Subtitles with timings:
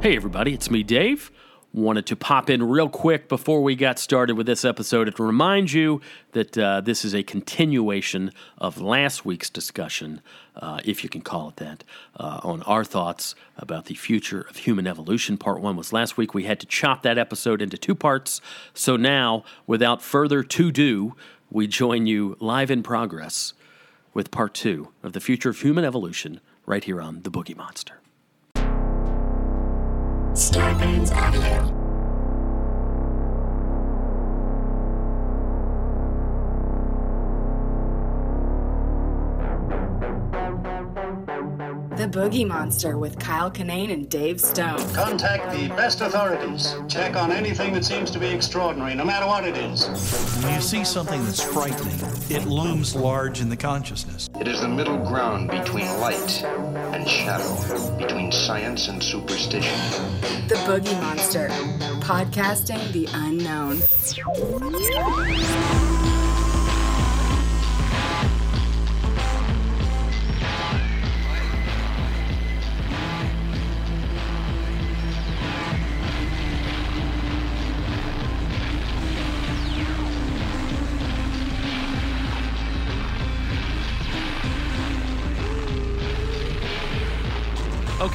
[0.00, 1.32] Hey, everybody, it's me, Dave.
[1.74, 5.72] Wanted to pop in real quick before we got started with this episode to remind
[5.72, 6.00] you
[6.32, 10.20] that uh, this is a continuation of last week's discussion,
[10.54, 11.82] uh, if you can call it that,
[12.14, 15.36] uh, on our thoughts about the future of human evolution.
[15.36, 16.32] Part one was last week.
[16.32, 18.40] We had to chop that episode into two parts.
[18.74, 21.16] So now, without further to do,
[21.50, 23.52] we join you live in progress
[24.14, 28.00] with part two of the future of human evolution right here on The Boogie Monster.
[30.38, 31.77] Starburns Audio.
[42.08, 44.78] Boogie Monster with Kyle Kinane and Dave Stone.
[44.94, 46.74] Contact the best authorities.
[46.88, 49.86] Check on anything that seems to be extraordinary, no matter what it is.
[50.42, 51.98] When you see something that's frightening,
[52.30, 54.30] it looms large in the consciousness.
[54.40, 59.78] It is the middle ground between light and shadow, between science and superstition.
[60.48, 61.48] The Boogie Monster.
[62.00, 63.82] Podcasting the unknown.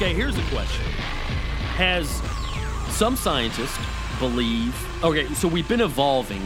[0.04, 0.84] Okay, here's a question.
[1.76, 2.20] Has
[2.94, 3.78] some scientists
[4.18, 4.76] believe.
[5.02, 6.42] Okay, so we've been evolving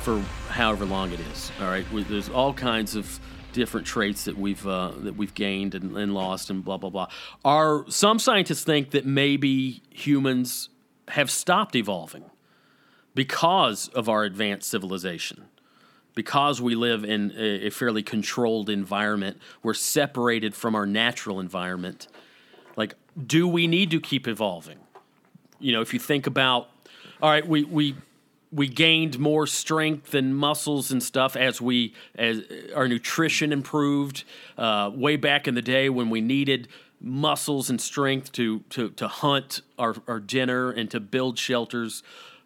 [0.00, 1.52] for however long it is.
[1.60, 3.20] All right, We- there's all kinds of
[3.52, 7.08] different traits that we've uh, that we've gained and, and lost and blah blah blah.
[7.44, 10.70] Are some scientists think that maybe humans
[11.08, 12.24] have stopped evolving
[13.14, 15.44] because of our advanced civilization?
[16.14, 22.06] because we live in a, a fairly controlled environment, we're separated from our natural environment.
[23.26, 24.78] Do we need to keep evolving?
[25.60, 26.68] You know, if you think about,
[27.22, 27.94] all right, we we
[28.52, 32.42] we gained more strength and muscles and stuff as we as
[32.74, 34.24] our nutrition improved.
[34.56, 36.68] Uh, way back in the day when we needed
[37.00, 42.02] muscles and strength to to to hunt our, our dinner and to build shelters.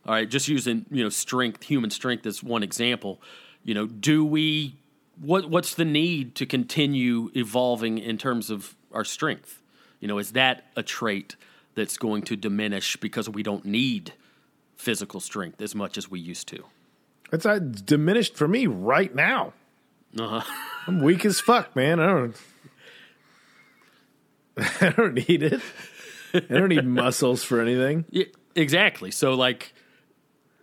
[0.06, 3.20] All right, just using you know strength, human strength as one example.
[3.62, 4.76] You know, do we
[5.20, 9.62] what what's the need to continue evolving in terms of our strength?
[10.00, 11.36] You know, is that a trait
[11.74, 14.12] that's going to diminish because we don't need
[14.76, 16.64] physical strength as much as we used to?
[17.32, 19.52] It's uh, diminished for me right now.
[20.18, 20.40] Uh-huh.
[20.86, 22.00] I'm weak as fuck, man.
[22.00, 22.36] I don't.
[24.80, 25.60] I don't need it.
[26.34, 28.04] I don't need muscles for anything.
[28.10, 29.10] Yeah, exactly.
[29.10, 29.72] So, like,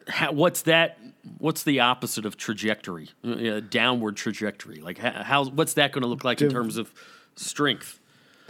[0.07, 0.97] how, what's that?
[1.37, 3.09] What's the opposite of trajectory?
[3.23, 4.81] Uh, downward trajectory.
[4.81, 6.91] Like, how, how what's that going to look like in terms of
[7.35, 7.99] strength?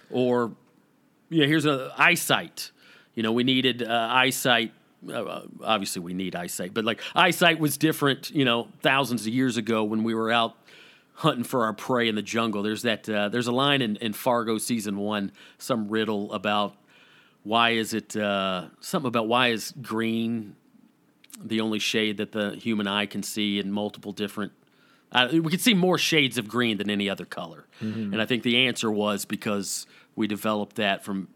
[0.10, 0.52] Or,
[1.30, 2.72] yeah, here's a eyesight.
[3.14, 4.74] You know, we needed uh, eyesight.
[5.08, 8.32] Uh, obviously, we need eyesight, but like eyesight was different.
[8.32, 10.56] You know, thousands of years ago when we were out
[11.16, 12.62] hunting for our prey in the jungle.
[12.62, 13.08] There's that.
[13.08, 16.76] Uh, there's a line in, in Fargo season one, some riddle about
[17.44, 20.56] why is it uh, something about why is green
[21.44, 24.52] the only shade that the human eye can see in multiple different.
[25.12, 27.66] Uh, we can see more shades of green than any other color,
[28.14, 31.28] and I think the answer was because we developed that from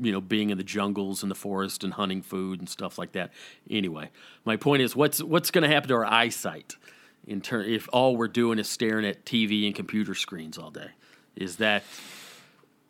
[0.00, 3.12] you know being in the jungles and the forest and hunting food and stuff like
[3.12, 3.30] that.
[3.70, 4.10] Anyway,
[4.44, 6.76] my point is, what's what's going to happen to our eyesight
[7.26, 10.90] in turn if all we're doing is staring at TV and computer screens all day?
[11.36, 11.82] Is that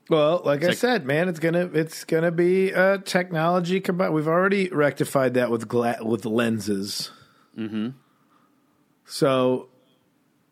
[0.09, 4.15] Well, like I like- said, man, it's gonna it's gonna be uh, technology combined.
[4.15, 7.11] We've already rectified that with gla- with lenses.
[7.59, 7.89] Mm-hmm.
[9.05, 9.69] So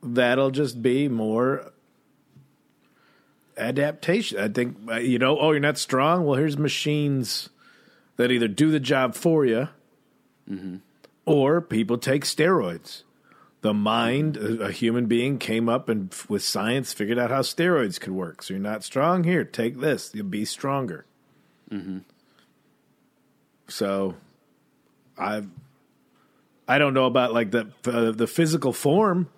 [0.03, 1.73] that'll just be more
[3.57, 4.39] adaptation.
[4.39, 5.39] I think uh, you know.
[5.39, 6.25] Oh, you're not strong.
[6.25, 7.49] Well, here's machines
[8.17, 9.69] that either do the job for you,
[11.25, 13.03] or people take steroids.
[13.63, 17.41] The mind, a a human being, came up and f- with science figured out how
[17.41, 18.43] steroids could work.
[18.43, 19.25] So you're not strong.
[19.25, 20.11] Here, take this.
[20.15, 21.07] You'll be stronger.
[23.69, 24.15] So,
[25.17, 25.49] I've
[26.69, 29.29] I don't know about like the uh, the physical form,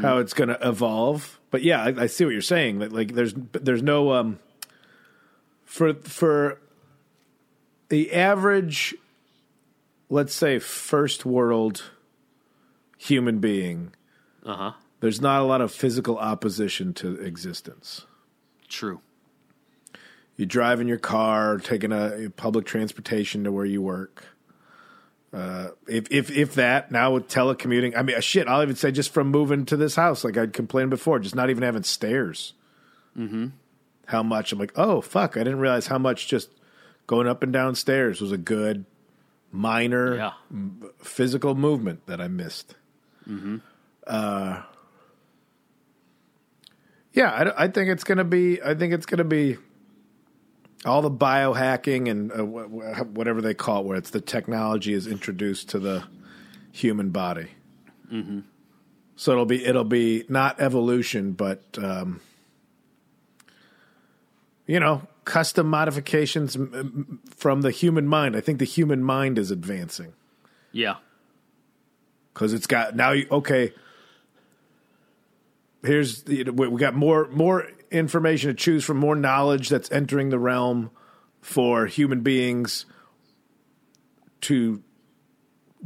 [0.00, 1.38] how it's going to evolve.
[1.52, 2.80] But yeah, I, I see what you're saying.
[2.80, 4.40] That like there's there's no um,
[5.64, 6.58] for for
[7.90, 8.94] the average,
[10.08, 11.90] let's say, first world
[12.98, 13.92] human being,
[14.46, 14.72] Uh huh.
[15.00, 18.06] there's not a lot of physical opposition to existence.
[18.68, 19.00] True.
[20.36, 24.24] You drive in your car, taking a public transportation to where you work.
[25.32, 28.46] Uh, if if if that now with telecommuting, I mean, shit.
[28.48, 31.48] I'll even say just from moving to this house, like I'd complained before, just not
[31.48, 32.52] even having stairs.
[33.18, 33.46] Mm-hmm.
[34.06, 35.36] How much I'm like, oh fuck!
[35.38, 36.50] I didn't realize how much just
[37.06, 38.84] going up and down stairs was a good
[39.50, 40.32] minor Yeah.
[40.98, 42.74] physical movement that I missed.
[44.06, 44.62] Uh,
[47.14, 48.60] yeah, I, I think it's gonna be.
[48.62, 49.56] I think it's gonna be
[50.84, 54.92] all the biohacking and uh, wh- wh- whatever they call it, where it's the technology
[54.92, 56.04] is introduced to the
[56.72, 57.48] human body.
[58.12, 58.40] Mm-hmm.
[59.16, 62.20] So it'll be it'll be not evolution, but um,
[64.66, 68.34] you know, custom modifications m- m- from the human mind.
[68.36, 70.12] I think the human mind is advancing
[70.72, 70.96] Yeah.
[72.32, 73.12] because it's got now.
[73.12, 73.72] You, okay,
[75.84, 80.30] here's the, we we got more more information to choose from, more knowledge that's entering
[80.30, 80.90] the realm
[81.40, 82.86] for human beings
[84.42, 84.82] to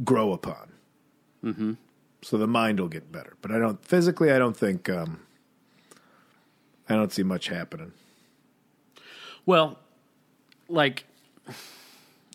[0.03, 0.71] grow upon.
[1.43, 1.73] Mm-hmm.
[2.21, 4.31] So the mind will get better, but I don't physically.
[4.31, 4.89] I don't think.
[4.89, 5.21] Um,
[6.89, 7.91] I don't see much happening.
[9.45, 9.77] Well,
[10.67, 11.05] like,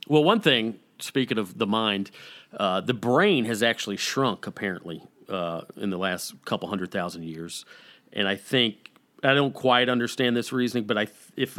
[0.08, 0.78] well, one thing.
[0.98, 2.12] Speaking of the mind,
[2.56, 7.64] uh, the brain has actually shrunk apparently uh, in the last couple hundred thousand years,
[8.12, 8.91] and I think
[9.22, 11.58] I don't quite understand this reasoning, but I if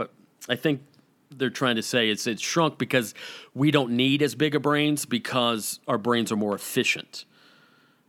[0.50, 0.81] I think
[1.31, 3.13] they're trying to say it's it's shrunk because
[3.54, 7.25] we don't need as big of brains because our brains are more efficient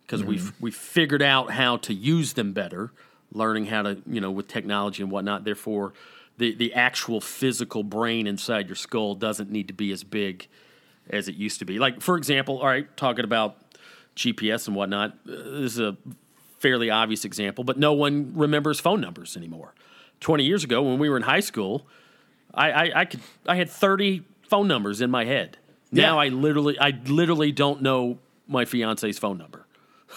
[0.02, 2.92] because we've we've figured out how to use them better,
[3.32, 5.44] learning how to you know with technology and whatnot.
[5.44, 5.92] Therefore,
[6.38, 10.48] the the actual physical brain inside your skull doesn't need to be as big
[11.10, 11.78] as it used to be.
[11.78, 13.56] Like for example, all right, talking about
[14.16, 15.12] GPS and whatnot.
[15.28, 15.96] Uh, this is a
[16.64, 19.75] fairly obvious example, but no one remembers phone numbers anymore.
[20.20, 21.87] Twenty years ago, when we were in high school,
[22.55, 25.58] I, I, I could I had thirty phone numbers in my head.
[25.93, 26.22] Now Yeah.
[26.22, 28.19] I literally I literally don't know
[28.49, 29.66] my fiance's phone number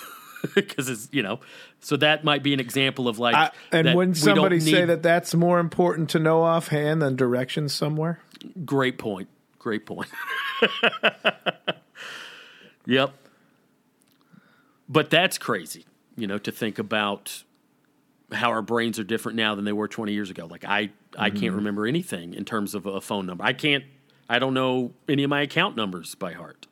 [0.55, 1.41] because it's you know.
[1.81, 3.35] So that might be an example of like.
[3.35, 7.73] I, and when somebody say need- that that's more important to know offhand than directions
[7.73, 8.21] somewhere,
[8.65, 9.27] Great point.
[9.59, 10.07] Great point.
[12.85, 13.13] yep.
[14.89, 15.85] But that's crazy,
[16.17, 17.43] you know, to think about
[18.33, 20.45] how our brains are different now than they were 20 years ago.
[20.47, 23.43] Like I I can't remember anything in terms of a phone number.
[23.45, 23.85] I can't
[24.29, 26.67] I don't know any of my account numbers by heart.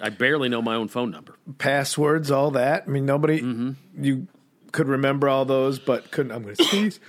[0.00, 1.34] I barely know my own phone number.
[1.58, 2.84] passwords, all that.
[2.86, 3.38] I mean, nobody
[3.98, 4.28] you
[4.70, 6.30] could remember all those, but couldn't.
[6.32, 7.00] I'm going to sneeze.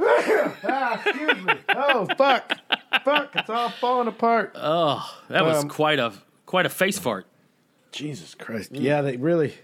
[0.00, 1.52] ah, excuse me.
[1.68, 2.52] Oh fuck,
[3.04, 3.30] fuck!
[3.36, 4.52] It's all falling apart.
[4.54, 6.12] Oh, that was Um, quite a
[6.46, 7.26] quite a face fart.
[7.92, 8.72] Jesus Christ!
[8.72, 9.54] Yeah, they really.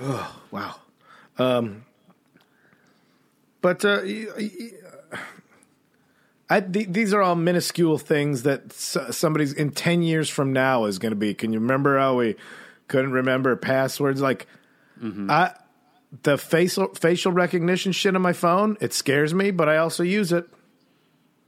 [0.00, 0.76] Oh wow.
[1.38, 1.84] Um.
[3.60, 4.00] But uh,
[6.50, 10.84] I, th- these are all minuscule things that s- somebody's in ten years from now
[10.86, 11.32] is going to be.
[11.34, 12.36] Can you remember how we
[12.88, 14.20] couldn't remember passwords?
[14.20, 14.46] Like,
[15.30, 15.52] I
[16.22, 18.76] the facial facial recognition shit on my phone.
[18.80, 20.46] It scares me, but I also use it.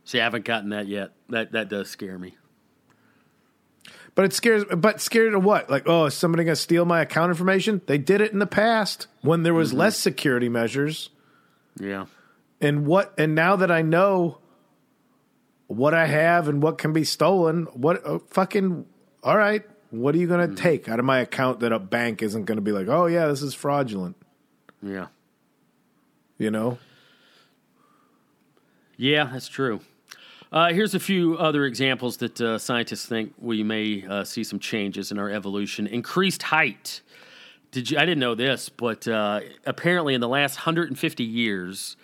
[0.04, 1.12] See, I haven't gotten that yet.
[1.28, 2.37] That that does scare me.
[4.14, 4.64] But it scares.
[4.64, 5.68] But scared of what?
[5.68, 7.80] Like, oh, is somebody going to steal my account information?
[7.87, 11.11] They did it in the past when there was less security measures.
[11.80, 12.06] Yeah.
[12.61, 14.38] and what and now that I know
[15.66, 18.87] what I have and what can be stolen, what uh, fucking
[19.25, 22.23] all right, what are you going to take out of my account that a bank
[22.23, 24.16] isn't going to be like, "Oh yeah, this is fraudulent."
[24.80, 25.09] Yeah.
[26.38, 26.78] You know?
[28.97, 29.80] Yeah, that's true.
[30.54, 34.61] Uh, here's a few other examples that uh, scientists think we may uh, see some
[34.61, 35.88] changes in our evolution.
[35.88, 37.00] Increased height.
[37.73, 37.99] Did you?
[37.99, 41.96] I didn't know this, but uh, apparently in the last 150 years,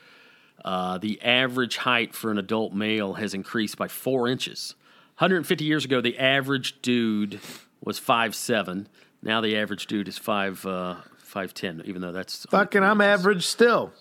[0.64, 4.74] uh, the average height for an adult male has increased by four inches.
[5.18, 7.38] 150 years ago, the average dude
[7.84, 8.88] was five seven.
[9.22, 11.82] Now the average dude is five uh, five ten.
[11.84, 13.92] Even though that's Fucking I'm average still.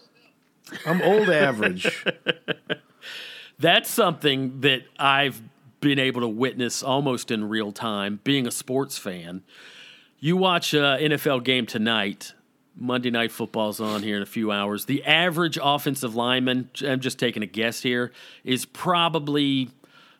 [0.88, 2.04] I'm old average.
[3.60, 5.42] that's something that I've
[5.82, 8.20] been able to witness almost in real time.
[8.24, 9.44] Being a sports fan,
[10.20, 12.34] you watch uh, a NFL game tonight.
[12.76, 14.86] Monday Night Football's on here in a few hours.
[14.86, 18.14] The average offensive lineman, I'm just taking a guess here,
[18.46, 19.70] is probably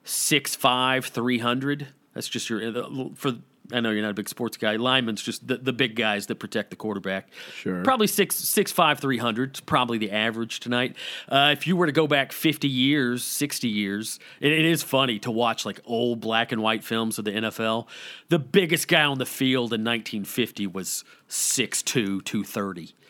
[0.04, 1.88] 6'5", 300.
[2.14, 3.38] That's just your uh, for
[3.72, 4.76] I know you're not a big sports guy.
[4.78, 7.30] Linemen's just the, the big guys that protect the quarterback.
[7.54, 7.84] Sure.
[7.84, 9.52] Probably six six five three hundred.
[9.52, 10.96] It's probably the average tonight.
[11.28, 15.20] Uh, if you were to go back fifty years, sixty years, it, it is funny
[15.20, 17.88] to watch like old black and white films of the NFL.
[18.30, 21.84] The biggest guy on the field in 1950 was 6'2",
[22.24, 22.96] 230.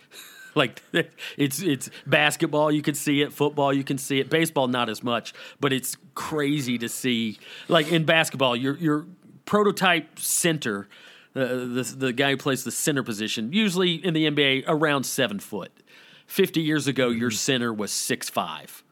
[0.56, 0.82] Like
[1.38, 3.32] it's it's basketball, you can see it.
[3.32, 4.32] Football, you can see it.
[4.32, 7.38] Baseball, not as much, but it's crazy to see.
[7.68, 9.06] Like in basketball, your your
[9.50, 10.88] prototype center,
[11.36, 15.40] uh, the the guy who plays the center position, usually in the NBA around seven
[15.40, 15.72] foot.
[16.28, 18.84] Fifty years ago, your center was six five.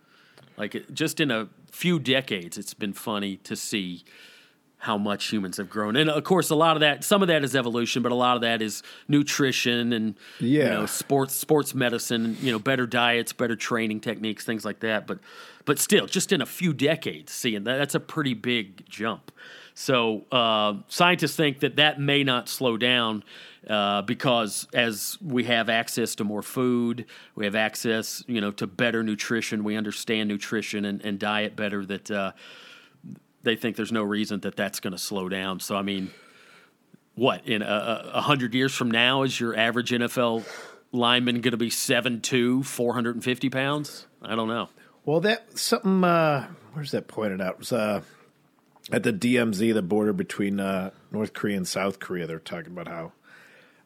[0.58, 4.04] Like it, just in a few decades, it's been funny to see
[4.80, 5.96] how much humans have grown.
[5.96, 8.36] And of course, a lot of that, some of that is evolution, but a lot
[8.36, 10.70] of that is nutrition and you Yeah.
[10.70, 15.06] know, sports, sports medicine, you know, better diets, better training techniques, things like that.
[15.08, 15.20] But,
[15.68, 19.34] but still, just in a few decades, seeing that, that's a pretty big jump.
[19.74, 23.26] So uh, scientists think that that may not slow down
[23.70, 27.06] uh, because as we have access to more food,
[27.36, 29.66] we have access, you know, to better nutrition.
[29.66, 31.86] We understand nutrition and, and diet better.
[31.86, 32.32] That uh,
[33.44, 35.60] they think there's no reason that that's going to slow down.
[35.60, 36.12] So I mean,
[37.16, 40.46] what in a, hundred years from now is your average NFL
[40.94, 44.08] lineman going to be 7'2", 450 pounds?
[44.22, 44.70] I don't know.
[45.08, 46.04] Well, that something.
[46.04, 47.54] Uh, where's that pointed out?
[47.54, 48.02] It was uh,
[48.92, 52.28] at the DMZ, the border between uh, North Korea and South Korea.
[52.28, 53.14] They're talking about how.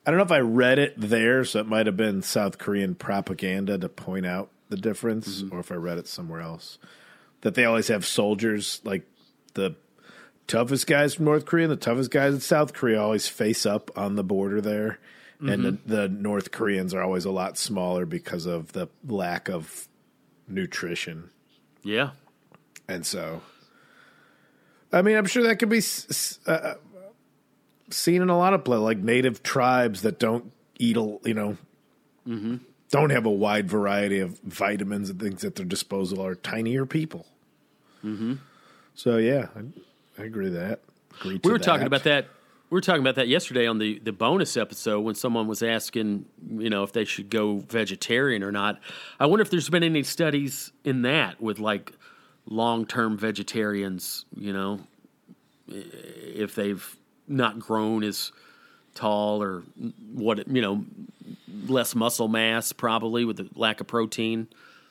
[0.03, 2.95] I don't know if I read it there, so it might have been South Korean
[2.95, 6.79] propaganda to point out the difference, or if I read it somewhere else.
[7.41, 9.05] That they always have soldiers like
[9.53, 9.75] the
[10.47, 13.95] toughest guys from North Korea and the toughest guys in South Korea always face up
[13.95, 14.97] on the border there.
[15.39, 19.87] And the, the North Koreans are always a lot smaller because of the lack of
[20.51, 21.29] nutrition.
[21.83, 22.11] Yeah.
[22.87, 23.41] And so,
[24.91, 26.75] I mean, I'm sure that could be s- uh,
[27.89, 31.57] seen in a lot of play, like native tribes that don't eat, a, you know,
[32.89, 37.25] don't have a wide variety of vitamins and things at their disposal are tinier people.
[38.03, 38.35] Mm-hmm.
[38.93, 40.81] So yeah, I, I agree with that.
[41.21, 42.27] Agree We were talking about that.
[42.71, 46.25] We were talking about that yesterday on the, the bonus episode when someone was asking,
[46.49, 48.79] you know, if they should go vegetarian or not.
[49.19, 51.91] I wonder if there's been any studies in that with like
[52.45, 54.79] long term vegetarians, you know,
[55.67, 56.95] if they've
[57.27, 58.31] not grown as
[58.95, 59.63] tall or
[60.13, 60.85] what, you know,
[61.67, 64.47] less muscle mass probably with the lack of protein.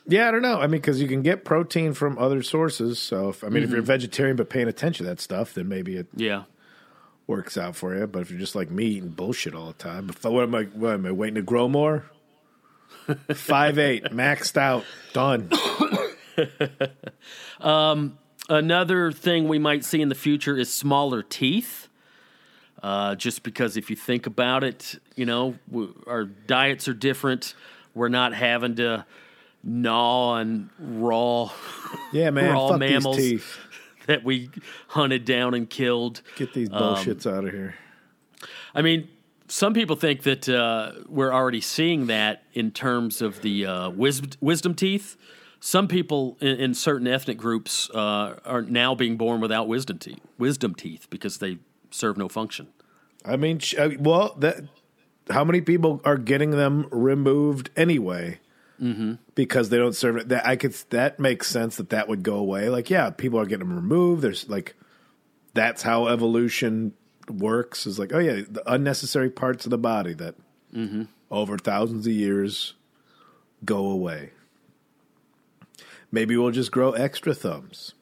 [0.06, 0.58] Yeah, I don't know.
[0.60, 2.98] I mean, because you can get protein from other sources.
[2.98, 3.72] So, if, I mean, if Mm-hmm.
[3.76, 6.42] you're a vegetarian but paying attention to that stuff, then maybe it Yeah.
[7.30, 8.06] Works out for you.
[8.06, 10.64] But if you're just like me eating bullshit all the time, if, what am I?
[10.64, 12.10] What am I waiting to grow more?
[13.34, 14.84] Five eight, maxed out,
[15.14, 15.50] done.
[18.50, 21.88] Another thing we might see in the future is smaller teeth.
[22.82, 27.54] Uh, just because if you think about it, you know, w- our diets are different.
[27.94, 29.04] We're not having to
[29.62, 31.50] gnaw on raw
[32.12, 32.52] Yeah, man.
[32.54, 33.18] Raw mammals.
[34.06, 34.50] that we
[34.88, 36.22] hunted down and killed.
[36.36, 37.74] Get these Um, bullshits out of here.
[38.74, 39.08] I mean,
[39.48, 44.22] some people think that uh, we're already seeing that in terms of the uh, wis-
[44.40, 45.16] wisdom teeth.
[45.58, 50.20] Some people in, in certain ethnic groups uh, are now being born without wisdom teeth,
[50.38, 51.58] wisdom teeth because they
[51.90, 52.68] serve no function.
[53.24, 53.60] I mean,
[53.98, 54.62] well, that
[55.28, 58.40] how many people are getting them removed anyway?
[58.80, 59.14] Mm-hmm.
[59.34, 60.28] Because they don't serve it.
[60.30, 60.72] That I could.
[60.90, 62.68] That makes sense that that would go away.
[62.70, 64.22] Like, yeah, people are getting them removed.
[64.22, 64.74] There's like,
[65.54, 66.94] that's how evolution
[67.28, 67.86] works.
[67.86, 70.34] Is like, oh yeah, the unnecessary parts of the body that
[71.30, 72.74] over thousands of years
[73.64, 74.30] go away.
[76.12, 77.94] Maybe we'll just grow extra thumbs.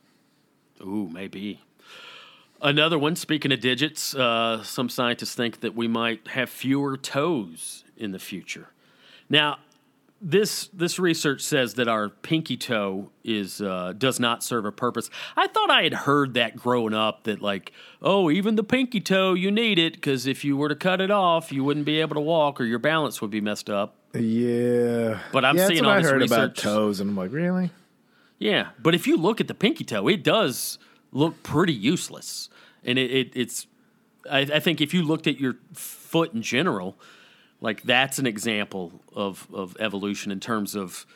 [0.81, 1.61] Ooh, maybe.
[2.61, 7.85] Another one, speaking of digits, uh, some scientists think that we might have fewer toes
[7.97, 8.71] in the future.
[9.29, 9.59] Now,
[10.21, 15.11] this this research says that our pinky toe is uh, does not serve a purpose.
[15.37, 17.73] I thought I had heard that growing up that like,
[18.03, 21.11] oh, even the pinky toe you need it because if you were to cut it
[21.11, 23.95] off, you wouldn't be able to walk or your balance would be messed up.
[24.15, 27.71] Yeah, But I'm yeah, seeing all I this heard about toes, and I'm like, really?
[28.39, 30.79] Yeah, but if you look at the pinky toe, it does
[31.13, 32.49] look pretty useless,
[32.85, 33.67] and it, it it's.
[34.31, 36.99] I, I think if you looked at your foot in general,
[37.61, 41.07] like that's an example of of evolution in terms of,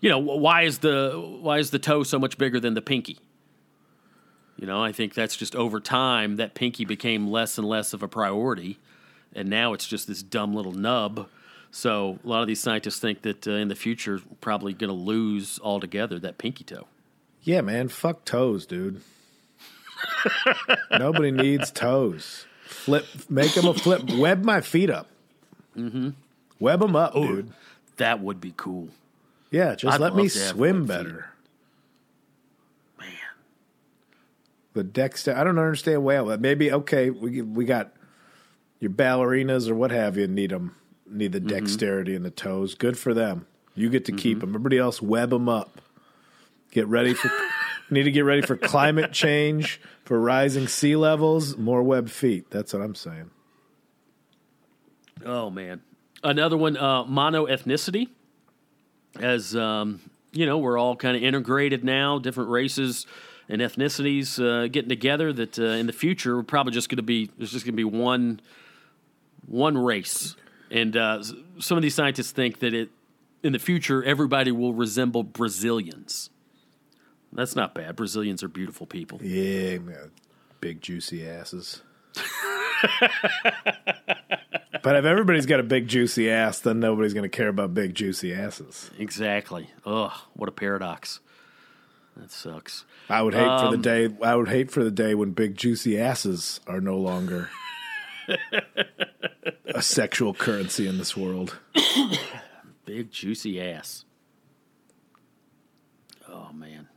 [0.00, 3.18] you know, why is the why is the toe so much bigger than the pinky?
[4.56, 8.02] You know, I think that's just over time that pinky became less and less of
[8.02, 8.78] a priority,
[9.34, 11.28] and now it's just this dumb little nub.
[11.70, 14.94] So a lot of these scientists think that uh, in the future, probably going to
[14.94, 16.86] lose altogether that pinky toe.
[17.42, 19.02] Yeah, man, fuck toes, dude.
[20.90, 22.46] Nobody needs toes.
[22.64, 24.02] Flip, make them a flip.
[24.10, 25.08] Web my feet up.
[25.78, 26.08] Mm-hmm.
[26.60, 27.52] Web them up, dude.
[27.96, 28.88] That would be cool.
[29.50, 30.88] Yeah, just I'd let me love to have swim feet.
[30.88, 31.30] better.
[32.98, 33.08] Man.
[34.74, 35.34] The Dexter.
[35.36, 36.36] I don't understand whale.
[36.38, 37.10] Maybe okay.
[37.10, 37.92] We we got
[38.80, 40.74] your ballerinas or what have you need them
[41.10, 41.48] need the Mm-hmm.
[41.48, 42.74] dexterity in the toes.
[42.74, 43.46] Good for them.
[43.74, 44.50] You get to keep them.
[44.50, 45.80] Everybody else web them up.
[46.72, 47.30] Get ready for.
[47.90, 52.50] need to get ready for climate change, for rising sea levels, more web feet.
[52.50, 53.30] That's what I'm saying.
[55.24, 55.82] Oh man,
[56.22, 58.08] another one, uh, mono ethnicity.
[59.18, 60.00] As um,
[60.32, 63.06] you know, we're all kind of integrated now, different races
[63.48, 65.32] and ethnicities uh, getting together.
[65.32, 67.76] That uh, in the future, we're probably just going to be there's just going to
[67.76, 68.40] be one
[69.46, 70.36] one race,
[70.70, 71.22] and uh,
[71.58, 72.90] some of these scientists think that it
[73.42, 76.30] in the future everybody will resemble Brazilians.
[77.32, 77.96] That's not bad.
[77.96, 79.20] Brazilians are beautiful people.
[79.22, 80.10] Yeah, man.
[80.60, 81.82] big juicy asses.
[84.82, 87.94] but if everybody's got a big juicy ass, then nobody's going to care about big
[87.94, 88.90] juicy asses.
[88.98, 89.70] Exactly.
[89.84, 91.20] Ugh, what a paradox.
[92.16, 92.84] That sucks.
[93.08, 94.08] I would hate for Um, the day.
[94.22, 97.48] I would hate for the day when big juicy asses are no longer
[99.66, 101.58] a sexual currency in this world.
[102.84, 104.04] Big juicy ass.
[106.28, 106.88] Oh man.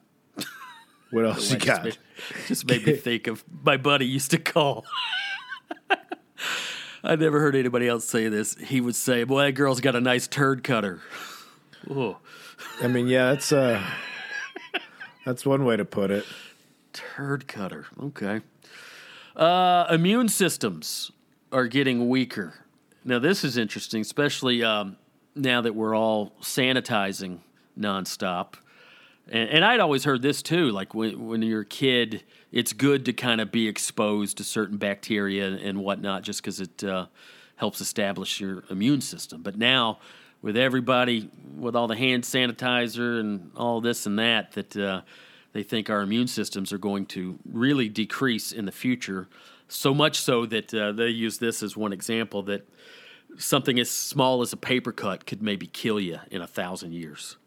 [1.11, 1.83] What else you Just got?
[1.83, 1.97] made,
[2.47, 4.85] just made me think of my buddy used to call.
[7.03, 8.55] I never heard anybody else say this.
[8.55, 11.01] He would say, "Boy, that girl's got a nice turd cutter."
[11.89, 12.17] Oh,
[12.79, 13.83] I mean, yeah, that's uh,
[15.25, 16.25] that's one way to put it.
[16.93, 17.87] turd cutter.
[17.99, 18.41] Okay.
[19.35, 21.11] Uh, immune systems
[21.51, 22.53] are getting weaker.
[23.03, 24.97] Now, this is interesting, especially um,
[25.35, 27.39] now that we're all sanitizing
[27.79, 28.53] nonstop.
[29.27, 30.69] And, and I'd always heard this too.
[30.69, 34.77] Like when, when you're a kid, it's good to kind of be exposed to certain
[34.77, 37.05] bacteria and whatnot just because it uh,
[37.55, 39.41] helps establish your immune system.
[39.41, 39.99] But now,
[40.41, 45.01] with everybody, with all the hand sanitizer and all this and that, that uh,
[45.53, 49.27] they think our immune systems are going to really decrease in the future.
[49.67, 52.67] So much so that uh, they use this as one example that
[53.37, 57.37] something as small as a paper cut could maybe kill you in a thousand years.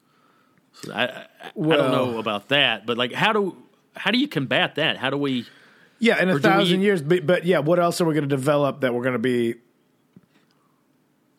[0.72, 3.56] So I, I, I don't know about that, but like, how do
[3.96, 4.96] how do you combat that?
[4.96, 5.46] How do we?
[5.98, 7.02] Yeah, in a thousand we- years.
[7.02, 9.54] But, but yeah, what else are we going to develop that we're going to be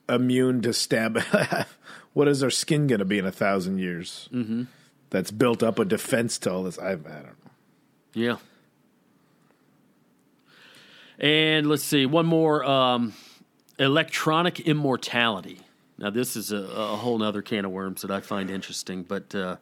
[0.10, 1.20] immune to stab?
[2.14, 4.30] what is our skin going to be in a thousand years?
[4.32, 4.64] Mm-hmm.
[5.10, 6.80] That's built up a defense to all this.
[6.80, 7.52] I, I don't know.
[8.14, 8.38] Yeah.
[11.20, 13.14] And let's see, one more um,
[13.80, 15.62] electronic immortality.
[15.98, 19.34] Now, this is a, a whole other can of worms that I find interesting, but
[19.34, 19.58] uh,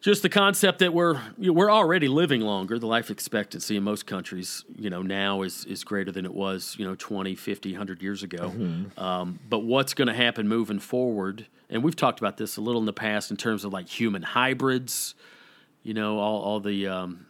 [0.00, 2.78] just the concept that we're you know, we're already living longer.
[2.78, 6.76] The life expectancy in most countries, you know, now is is greater than it was,
[6.78, 8.52] you know, 20, 50, 100 years ago.
[8.96, 11.46] Um, but what's going to happen moving forward?
[11.68, 14.22] And we've talked about this a little in the past in terms of like human
[14.22, 15.14] hybrids,
[15.82, 17.26] you know, all, all the um,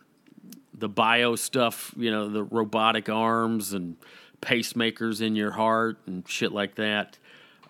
[0.75, 3.97] the bio stuff, you know, the robotic arms and
[4.43, 7.19] pacemakers in your heart and shit like that.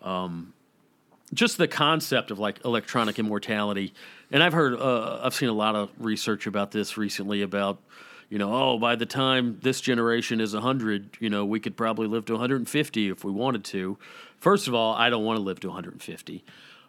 [0.03, 0.53] Um,
[1.33, 3.95] just the concept of like electronic immortality.
[4.31, 7.79] And I've heard, uh, I've seen a lot of research about this recently about,
[8.29, 12.09] you know, oh, by the time this generation is 100, you know, we could probably
[12.09, 13.99] live to 150 if we wanted to.
[14.39, 16.45] First of all, I don't want to live to 150.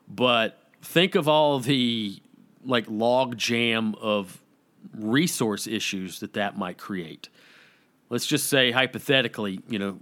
[0.08, 2.19] But think of all the
[2.65, 4.41] like log jam of
[4.95, 7.30] resource issues that that might create.
[8.10, 10.00] Let's just say hypothetically, you know,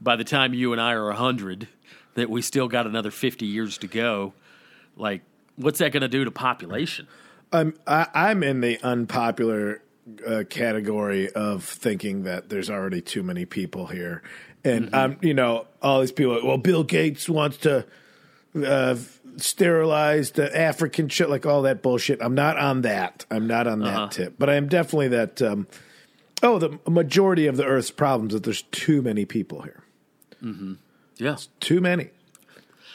[0.00, 1.66] by the time you and I are 100,
[2.14, 4.34] that we still got another 50 years to go.
[4.96, 5.22] Like,
[5.56, 7.06] what's that going to do to population?
[7.52, 9.82] I'm I, I'm in the unpopular
[10.26, 14.22] uh, category of thinking that there's already too many people here,
[14.64, 16.40] and I'm you know all these people.
[16.44, 17.86] Well, Bill Gates wants to
[18.64, 18.96] uh,
[19.36, 22.20] sterilize the African shit, like all that bullshit.
[22.20, 23.24] I'm not on that.
[23.30, 25.40] I'm not on that tip, but I am definitely that.
[25.42, 25.66] Um,
[26.42, 29.82] oh, the majority of the Earth's problems is that there's too many people here.
[31.16, 31.36] Yeah.
[31.60, 32.10] Too many.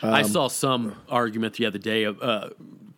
[0.02, 2.50] I saw some argument the other day of uh,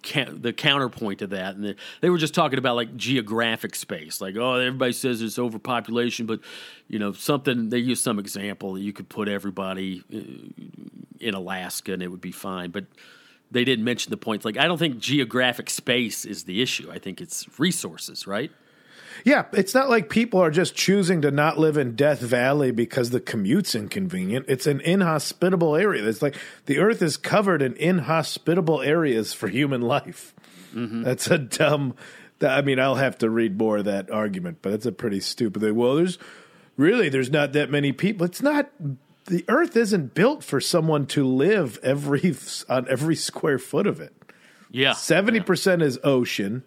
[0.04, 4.22] ca- the counterpoint to that, and they, they were just talking about like geographic space.
[4.22, 6.40] Like, oh, everybody says it's overpopulation, but
[6.88, 10.20] you know, something they use some example that you could put everybody uh,
[11.20, 12.72] in Alaska and it would be fine.
[12.72, 12.86] But
[13.52, 14.46] they didn't mention the points.
[14.46, 16.90] Like, I don't think geographic space is the issue.
[16.92, 18.52] I think it's resources, right?
[19.24, 23.10] Yeah, it's not like people are just choosing to not live in Death Valley because
[23.10, 24.45] the commute's inconvenient.
[24.47, 26.08] It's an inhospitable area.
[26.08, 30.34] It's like the earth is covered in inhospitable areas for human life.
[30.74, 31.04] Mm-hmm.
[31.04, 31.95] That's a dumb.
[32.41, 35.62] I mean, I'll have to read more of that argument, but that's a pretty stupid
[35.62, 35.76] thing.
[35.76, 36.17] Well, there's
[36.78, 38.26] really there's not that many people.
[38.26, 38.71] It's not
[39.26, 42.36] the earth isn't built for someone to live every
[42.67, 44.13] on every square foot of it.
[44.71, 44.91] Yeah.
[44.91, 46.63] 70% is ocean.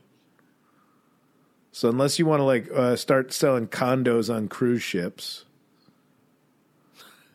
[1.74, 5.44] So unless you want to like uh, start selling condos on cruise ships,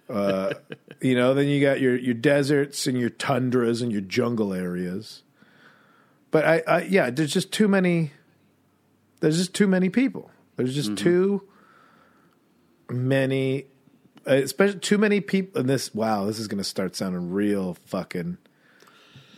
[0.09, 0.53] uh,
[1.01, 5.23] you know, then you got your your deserts and your tundras and your jungle areas.
[6.31, 8.11] But I, I yeah, there's just too many.
[9.19, 10.31] There's just too many people.
[10.55, 11.45] There's just too
[12.89, 13.65] many,
[14.25, 15.59] uh, especially too many people.
[15.59, 18.37] And this, wow, this is going to start sounding real fucking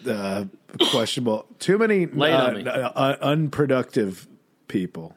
[0.07, 0.45] uh,
[0.91, 1.47] questionable.
[1.57, 2.67] Too many Lay it on me.
[2.67, 4.27] uh, uh, unproductive
[4.71, 5.15] people.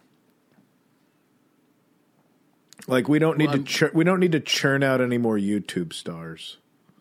[2.89, 5.39] Like we don't need Well, to chur- we don't need to churn out any more
[5.39, 6.59] YouTube stars.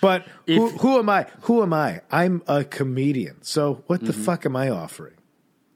[0.00, 1.26] but who, If- who am I?
[1.42, 2.00] Who am I?
[2.10, 3.42] I'm a comedian.
[3.42, 4.06] So what Mm-hmm.
[4.06, 5.14] the fuck am I offering?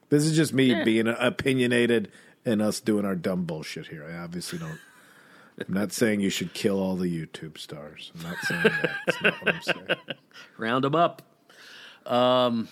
[0.09, 2.09] This is just me being opinionated
[2.45, 4.05] and us doing our dumb bullshit here.
[4.09, 4.79] I obviously don't.
[5.67, 8.11] I'm not saying you should kill all the YouTube stars.
[8.15, 8.89] I'm not saying that.
[9.05, 9.87] That's not what I'm saying.
[10.57, 11.23] round them up.
[12.05, 12.69] Um,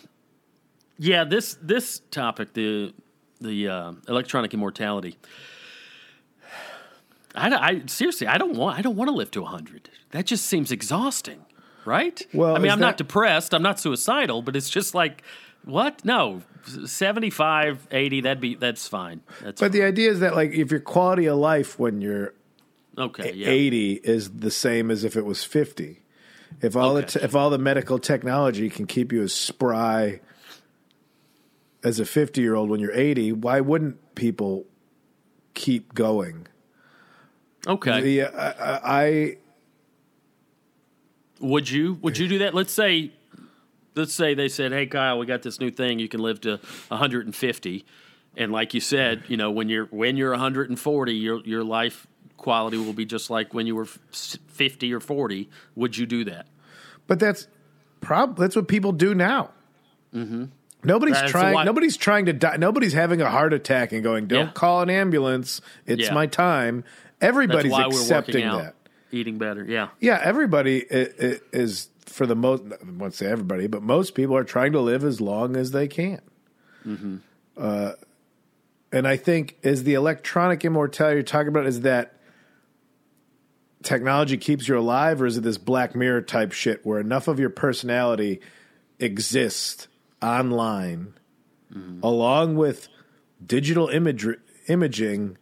[0.98, 2.94] yeah, this this topic, the
[3.42, 5.18] the uh, electronic immortality.
[7.36, 9.90] I, I seriously, I don't want I don't want to live to hundred.
[10.12, 11.46] That just seems exhausting,
[11.84, 12.22] right?
[12.34, 15.24] Well, I mean, I'm not depressed, I'm not suicidal, but it's just like,
[15.66, 16.06] what?
[16.06, 16.44] No,
[16.86, 19.22] 75, 80, That'd be that's fine.
[19.42, 22.34] That's But the idea is that like if your quality of life when you're
[22.98, 23.34] okay.
[23.34, 26.02] Yeah, 80 is the same as if it was 50.
[26.62, 30.22] If all the te- if all the medical technology can keep you as spry
[31.86, 34.66] as a 50 year old when you're 80, why wouldn't people
[35.54, 36.48] keep going?
[37.68, 38.02] okay.
[38.02, 39.38] The, uh, I, I
[41.40, 42.54] Would you would you do that?
[42.54, 43.12] Let's say
[43.96, 46.00] let's say they said, "Hey Kyle, we got this new thing.
[46.00, 47.86] You can live to 150."
[48.38, 52.78] And like you said, you know, when you're when you're 140, your your life quality
[52.78, 55.50] will be just like when you were 50 or 40.
[55.76, 56.48] Would you do that?
[57.08, 57.48] but that's
[58.02, 59.52] prob that's what people do now.
[60.14, 60.46] Mm-hmm.
[60.86, 61.66] Nobody's That's trying.
[61.66, 62.58] Nobody's trying to die.
[62.58, 64.52] Nobody's having a heart attack and going, "Don't Yeah.
[64.54, 65.62] call an ambulance.
[65.86, 66.14] It's Yeah.
[66.14, 66.84] my time."
[67.22, 68.76] Everybody's accepting out, that.
[69.12, 69.64] eating better.
[69.64, 69.88] Yeah.
[70.00, 72.64] Yeah, everybody is for the most.
[72.72, 75.88] I won't say everybody, but most people are trying to live as long as they
[75.88, 76.20] can.
[77.58, 77.94] Uh,
[78.92, 82.14] and I think is the electronic immortality you're talking about is that
[83.84, 87.40] technology keeps you alive, or is it this Black Mirror type shit where enough of
[87.40, 88.42] your personality
[89.00, 89.88] exists
[90.22, 91.14] online,
[92.04, 92.88] along with
[93.46, 94.26] digital image
[94.68, 95.38] imaging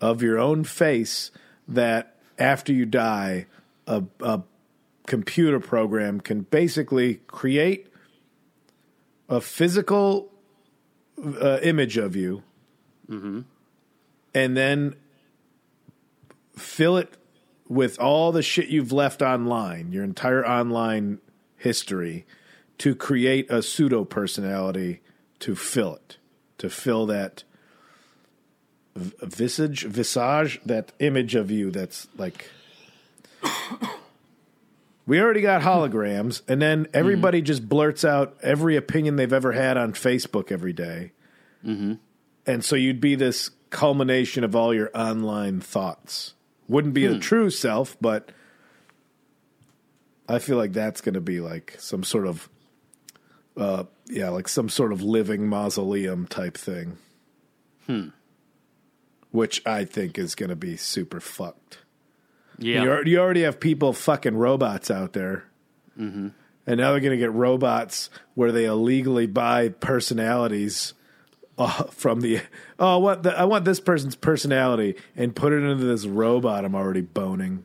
[0.00, 1.30] of your own face
[1.66, 3.46] that after you die,
[3.86, 4.42] a, a
[5.06, 7.88] computer program can basically create
[9.28, 10.30] a physical
[11.40, 12.42] uh, image of you
[14.34, 14.94] and then
[16.56, 17.14] fill it
[17.68, 21.18] with all the shit you've left online, your entire online
[21.56, 22.24] history,
[22.80, 25.00] to create a pseudo personality
[25.38, 26.16] to fill it,
[26.58, 27.44] to fill that
[28.96, 32.50] visage, visage, that image of you that's like.
[35.06, 37.46] We already got holograms, and then everybody mm-hmm.
[37.46, 41.10] just blurts out every opinion they've ever had on Facebook every day.
[41.66, 41.94] Mm-hmm.
[42.46, 46.34] And so you'd be this culmination of all your online thoughts.
[46.68, 47.18] Wouldn't be a hmm.
[47.18, 48.30] true self, but
[50.28, 52.48] I feel like that's going to be like some sort of,
[53.56, 56.98] uh, yeah, like some sort of living mausoleum type thing.
[57.86, 58.08] Hmm.
[59.30, 61.78] Which I think is going to be super fucked.
[62.58, 62.82] Yeah.
[62.82, 65.44] You, you already have people fucking robots out there.
[65.98, 66.28] Mm-hmm.
[66.66, 70.94] And now they're going to get robots where they illegally buy personalities
[71.58, 72.40] uh, from the.
[72.78, 76.74] Oh, what the, I want this person's personality and put it into this robot I'm
[76.74, 77.64] already boning.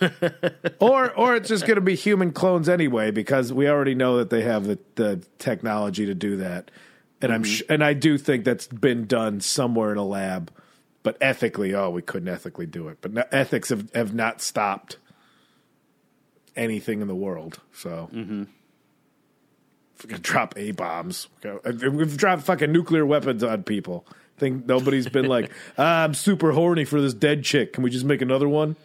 [0.80, 4.30] or, or it's just going to be human clones anyway because we already know that
[4.30, 6.70] they have the, the technology to do that,
[7.22, 10.50] and I'm sh- and I do think that's been done somewhere in a lab,
[11.02, 12.98] but ethically, oh, we couldn't ethically do it.
[13.00, 14.96] But no, ethics have, have not stopped
[16.56, 17.60] anything in the world.
[17.72, 18.08] So
[19.96, 21.28] Fucking drop a bombs.
[21.64, 24.06] We've dropped fucking nuclear weapons on people.
[24.38, 27.74] think nobody's been like, ah, I'm super horny for this dead chick.
[27.74, 28.76] Can we just make another one?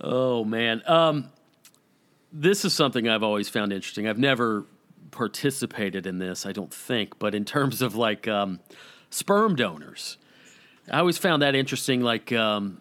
[0.00, 1.30] Oh man, um,
[2.32, 4.06] this is something I've always found interesting.
[4.06, 4.64] I've never
[5.10, 8.60] participated in this, I don't think, but in terms of like um,
[9.10, 10.16] sperm donors,
[10.90, 12.00] I always found that interesting.
[12.00, 12.80] Like, um,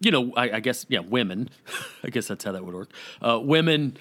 [0.00, 1.50] you know, I, I guess yeah, women.
[2.04, 2.90] I guess that's how that would work.
[3.20, 3.96] Uh, women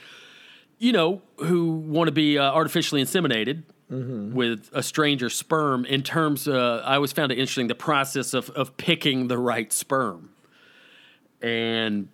[0.81, 4.33] you know, who want to be uh, artificially inseminated Mm-hmm.
[4.33, 5.83] with a stranger sperm.
[5.83, 9.73] In terms, uh, I always found it interesting the process of of picking the right
[9.73, 10.29] sperm,
[11.41, 12.07] and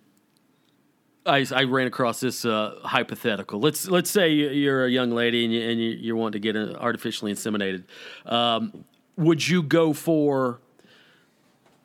[1.24, 3.60] I, I ran across this uh, hypothetical.
[3.60, 6.56] Let's let's say you're a young lady and you, and you, you want to get
[6.56, 7.84] uh, artificially inseminated.
[8.26, 8.84] Um,
[9.16, 10.60] would you go for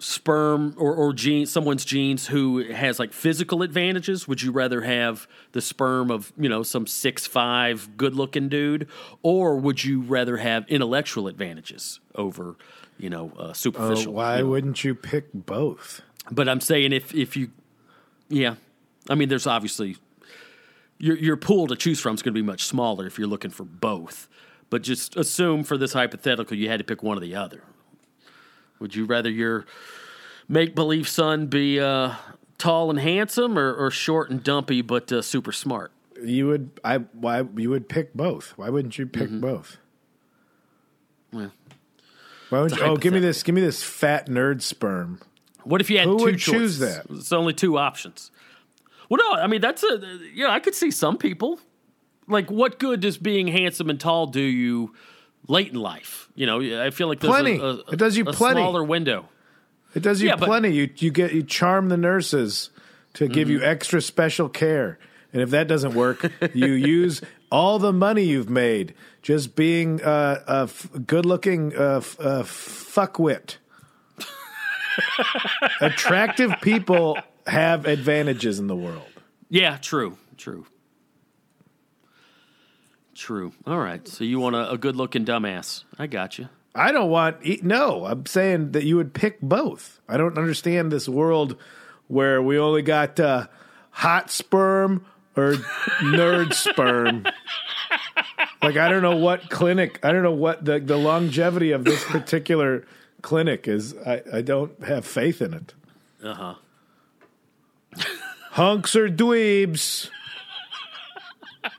[0.04, 4.28] sperm or, or gene someone's genes who has like physical advantages?
[4.28, 8.88] Would you rather have the sperm of you know some six five good looking dude,
[9.22, 12.56] or would you rather have intellectual advantages over
[12.98, 14.14] you know uh, superficial?
[14.14, 14.50] why you know?
[14.50, 16.02] wouldn't you pick both?
[16.30, 17.52] But I'm saying if if you,
[18.28, 18.56] yeah,
[19.10, 19.98] I mean, there's obviously
[20.98, 23.52] your your pool to choose from is going to be much smaller if you're looking
[23.52, 24.28] for both.
[24.70, 27.64] But just assume for this hypothetical, you had to pick one or the other.
[28.84, 29.66] Would you rather your
[30.50, 32.16] make believe son be uh,
[32.58, 35.94] tall and handsome, or, or short and dumpy but uh, super smart?
[36.22, 38.52] You would I why you would pick both?
[38.58, 39.78] Why wouldn't you pick both?
[41.32, 41.54] Well,
[42.50, 45.22] Why would you, oh give me this give me this fat nerd sperm?
[45.64, 46.52] What if you had Who two would choices?
[46.52, 47.06] choose that?
[47.10, 48.32] It's only two options.
[49.10, 51.62] Well, no, I mean that's a you know I could see some people
[52.28, 54.94] like what good does being handsome and tall do you
[55.48, 56.30] late in life?
[56.36, 57.58] You know, I feel like there's Plenty.
[57.60, 58.62] A, a, It does you a plenty.
[58.62, 59.30] smaller window.
[59.96, 60.70] It does you Yeah, but- plenty.
[60.70, 62.70] You you get you charm the nurses
[63.16, 63.58] to give Mm-hmm.
[63.62, 64.98] you extra special care.
[65.32, 70.44] And if that doesn't work, you use all the money you've made just being uh,
[70.48, 73.58] a f- good-looking uh, f- uh, fuckwit.
[75.82, 79.08] Attractive people have advantages in the world.
[79.50, 80.66] Yeah, true, true,
[83.14, 83.54] true.
[83.66, 85.84] All right, so you want a, a good looking dumbass?
[85.98, 86.50] I got you.
[86.76, 88.06] I don't want no.
[88.06, 90.02] I'm saying that you would pick both.
[90.10, 91.56] I don't understand this world
[92.08, 93.48] where we only got uh,
[93.92, 95.54] hot sperm or
[96.02, 97.26] nerd sperm.
[98.62, 100.00] Like I don't know what clinic.
[100.04, 102.86] I don't know what the the longevity of this particular
[103.22, 103.96] clinic is.
[103.98, 105.74] I, I don't have faith in it.
[106.24, 106.56] Uh huh.
[108.52, 110.10] Hunks or dweebs.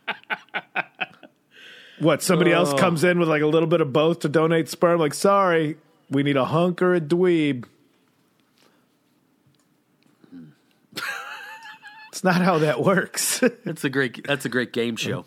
[2.05, 2.23] What?
[2.23, 2.77] Somebody else Oh.
[2.77, 5.01] comes in with like a little bit of both to donate sperm.
[5.01, 5.77] Like, sorry,
[6.11, 7.65] we need a hunk or a dweeb.
[12.09, 13.41] it's not how that works.
[13.65, 14.25] That's a great.
[14.27, 15.25] That's a great game show.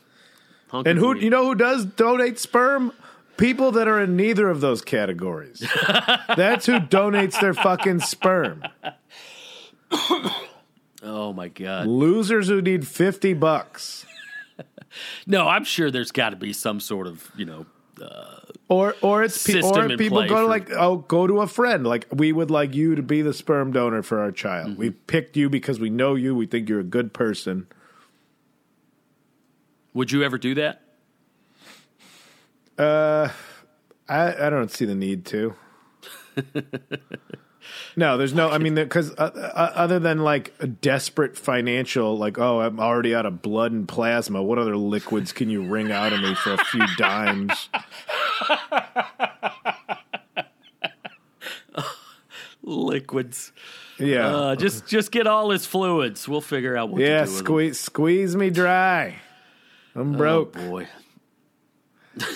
[0.69, 1.23] Hunk and who weed.
[1.23, 2.91] you know who does donate sperm?
[3.37, 5.59] People that are in neither of those categories.
[6.35, 8.63] That's who donates their fucking sperm.
[11.03, 11.85] Oh my god.
[11.87, 14.06] Losers who need fifty bucks.
[15.25, 17.65] No, I'm sure there's got to be some sort of you know.
[18.69, 22.05] Or or it's pe- or people go to like oh go to a friend like
[22.11, 24.71] we would like you to be the sperm donor for our child.
[24.71, 24.79] Mm-hmm.
[24.79, 26.35] We picked you because we know you.
[26.35, 27.67] We think you're a good person.
[29.93, 30.81] Would you ever do that?
[32.77, 33.29] Uh,
[34.07, 35.55] I I don't see the need to.
[37.95, 38.49] no, there's no.
[38.49, 43.13] I mean, because uh, uh, other than like a desperate financial, like oh, I'm already
[43.15, 44.41] out of blood and plasma.
[44.43, 47.69] What other liquids can you wring out of me for a few dimes?
[52.63, 53.51] Liquids.
[53.99, 56.27] Yeah, Uh, just just get all his fluids.
[56.27, 57.21] We'll figure out what yeah.
[57.21, 59.15] to do with Squeeze squeeze me dry.
[59.95, 60.55] I'm broke.
[60.57, 60.87] Oh boy.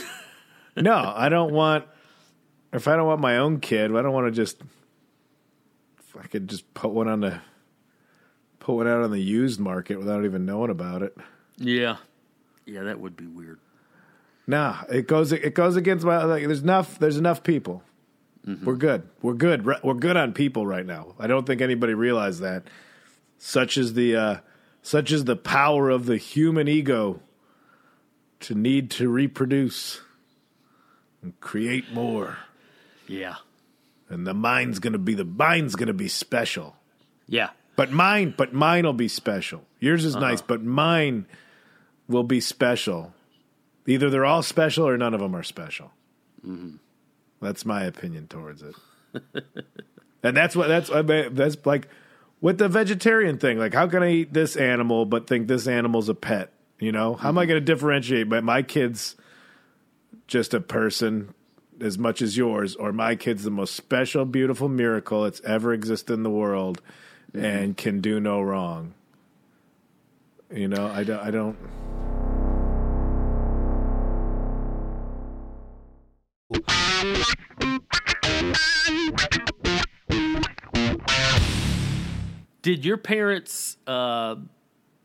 [0.77, 1.85] No, I don't want.
[2.71, 4.61] If I don't want my own kid, I don't want to just.
[6.21, 7.39] If I could just put one on the.
[8.59, 11.17] Put one out on the used market without even knowing about it.
[11.57, 11.97] Yeah.
[12.67, 13.59] Yeah, that would be weird.
[14.45, 15.31] Nah, it goes.
[15.31, 16.23] It goes against my.
[16.23, 16.99] Like, there's enough.
[16.99, 17.83] There's enough people.
[18.45, 19.07] We're good.
[19.21, 19.65] We're good.
[19.65, 21.15] We're good on people right now.
[21.19, 22.65] I don't think anybody realized that.
[23.39, 24.15] Such is the.
[24.15, 24.37] Uh,
[24.83, 27.19] such is the power of the human ego.
[28.41, 30.01] To need to reproduce.
[31.23, 32.37] And create more.
[33.07, 33.35] Yeah.
[34.11, 36.75] And the mine's gonna be the mine's gonna be special.
[37.27, 37.49] Yeah.
[37.75, 39.65] But mine, but mine will be special.
[39.79, 40.27] Yours is uh-huh.
[40.27, 41.25] nice, but mine
[42.07, 43.13] will be special.
[43.87, 45.91] Either they're all special or none of them are special.
[46.45, 46.75] Mm-hmm.
[47.41, 48.75] That's my opinion towards it.
[50.23, 51.87] and that's what that's I mean, that's like
[52.41, 53.57] with the vegetarian thing.
[53.57, 56.51] Like, how can I eat this animal but think this animal's a pet?
[56.79, 57.49] You know, how am I mm-hmm.
[57.51, 58.29] going to differentiate?
[58.29, 59.15] But my kid's
[60.27, 61.33] just a person
[61.81, 66.13] as much as yours, or my kid's the most special, beautiful miracle that's ever existed
[66.13, 66.81] in the world,
[67.33, 68.93] and can do no wrong.
[70.53, 71.19] You know, I don't.
[71.19, 71.57] I don't.
[82.61, 84.35] Did your parents uh,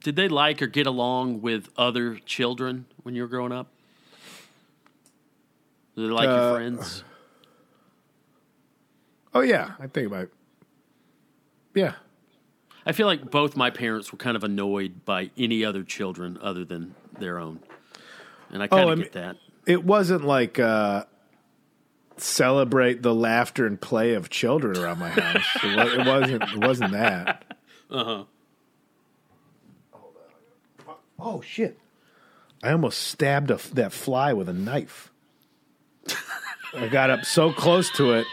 [0.03, 3.69] Did they like or get along with other children when you were growing up?
[5.97, 7.05] Did they like Uh, your friends?
[9.35, 10.29] Oh yeah, I think about.
[11.75, 11.95] Yeah,
[12.87, 16.65] I feel like both my parents were kind of annoyed by any other children other
[16.65, 17.61] than their own,
[18.51, 19.37] and I kind of Oh, I get mean- that.
[19.67, 21.05] it wasn't like uh,
[22.17, 25.45] celebrate the laughter and play of children around my house.
[25.63, 26.43] it, it wasn't.
[26.45, 27.59] It wasn't that.
[27.91, 28.25] Uh huh.
[31.19, 31.79] Oh shit!
[32.63, 35.13] I almost stabbed a, that fly with a knife.
[36.75, 38.27] I got up so close to it,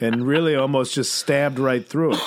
[0.00, 2.22] and really almost just stabbed right through it,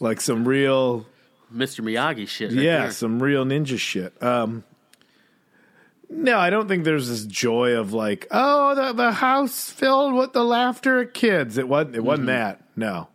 [0.00, 1.06] like some real
[1.54, 1.80] Mr.
[1.84, 2.50] Miyagi shit.
[2.50, 2.90] Right yeah, there.
[2.90, 4.20] some real ninja shit.
[4.22, 4.64] Um,
[6.08, 10.32] no, I don't think there's this joy of like, oh, the the house filled with
[10.32, 11.58] the laughter of kids.
[11.58, 11.96] It wasn't.
[11.96, 12.62] It wasn't that.
[12.76, 13.08] No.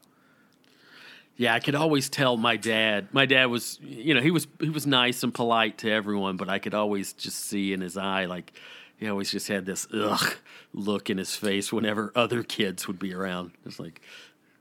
[1.35, 3.09] Yeah, I could always tell my dad.
[3.11, 6.49] My dad was, you know, he was he was nice and polite to everyone, but
[6.49, 8.53] I could always just see in his eye like
[8.97, 10.35] he always just had this ugh
[10.73, 13.51] look in his face whenever other kids would be around.
[13.65, 14.01] It's like,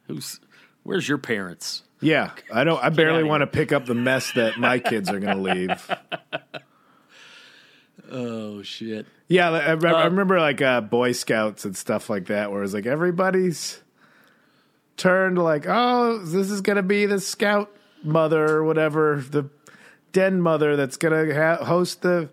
[0.07, 0.41] who's
[0.83, 1.83] where's your parents?
[2.01, 2.83] Yeah, I don't.
[2.85, 5.91] I barely want to pick up the mess that my kids are going to leave.
[8.11, 9.07] Oh shit.
[9.29, 12.73] Yeah, I, I- I remember like uh, Boy Scouts and stuff like that, where it's
[12.75, 13.83] like everybody's
[14.97, 17.71] turned like, oh, this is going to be the scout
[18.05, 19.49] mother or whatever, the
[20.13, 22.29] den mother that's going to ha- host the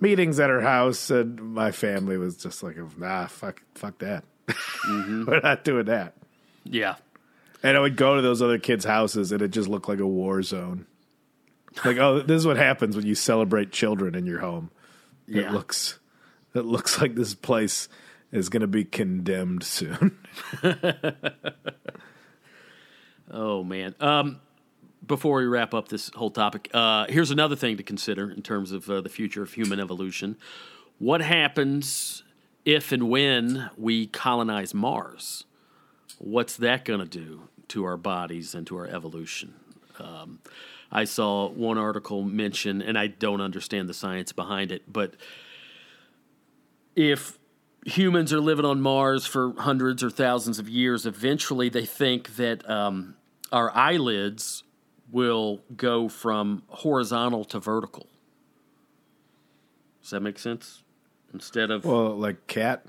[0.00, 1.10] meetings at her house.
[1.10, 4.24] And my family was just like, nah, fuck, fuck that.
[4.88, 6.14] We're not doing that.
[6.64, 6.96] Yeah.
[7.62, 10.06] And I would go to those other kids' houses, and it just looked like a
[10.06, 10.86] war zone.
[11.84, 14.70] Like, oh, this is what happens when you celebrate children in your home.
[15.26, 15.48] Yeah.
[15.48, 15.98] It looks,
[16.54, 17.88] it looks like this place
[18.30, 20.18] is going to be condemned soon.
[23.30, 23.94] Oh man.
[24.00, 24.40] Um,
[25.06, 28.72] before we wrap up this whole topic, uh, here's another thing to consider in terms
[28.72, 30.36] of uh, the future of human evolution.
[30.98, 32.22] What happens
[32.64, 35.44] if and when we colonize Mars?
[36.18, 39.54] What's that going to do to our bodies and to our evolution?
[39.98, 40.40] Um,
[40.90, 45.14] I saw one article mention, and I don't understand the science behind it, but
[46.94, 47.38] if
[47.84, 52.68] humans are living on Mars for hundreds or thousands of years, eventually they think that
[52.68, 53.16] um,
[53.52, 54.64] our eyelids
[55.10, 58.06] will go from horizontal to vertical.
[60.02, 60.82] Does that make sense?
[61.34, 62.84] Instead of well, like cat.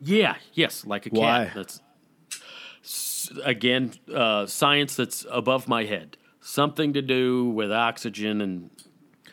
[0.00, 1.52] yeah, yes, like a cat.
[1.54, 1.80] That's
[3.44, 6.16] again uh, science that's above my head.
[6.40, 8.70] Something to do with oxygen and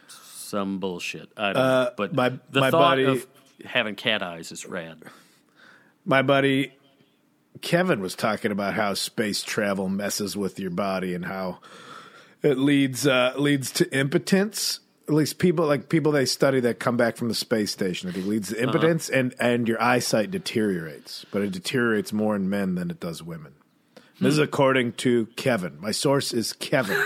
[0.10, 1.30] some bullshit.
[1.38, 1.92] I don't know.
[1.96, 3.28] But Uh, my- the my thought buddy- of
[3.66, 5.04] having cat eyes is rad.
[6.06, 6.74] My buddy
[7.62, 11.60] Kevin was talking about how space travel messes with your body and how
[12.44, 14.80] it leads uh, leads to impotence.
[15.08, 18.10] At least people like people they study that come back from the space station.
[18.10, 22.50] I think leads to impotence and and your eyesight deteriorates, but it deteriorates more in
[22.50, 23.54] men than it does women.
[24.20, 25.80] This is according to Kevin.
[25.80, 27.00] My source is Kevin.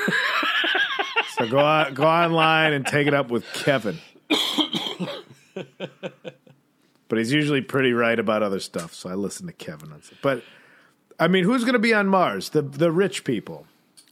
[1.35, 3.99] so go on, go online and take it up with Kevin.
[7.11, 9.93] but he's usually pretty right about other stuff, so I listen to Kevin.
[10.21, 10.43] But
[11.19, 12.51] I mean, who's going to be on Mars?
[12.51, 13.67] The the rich people.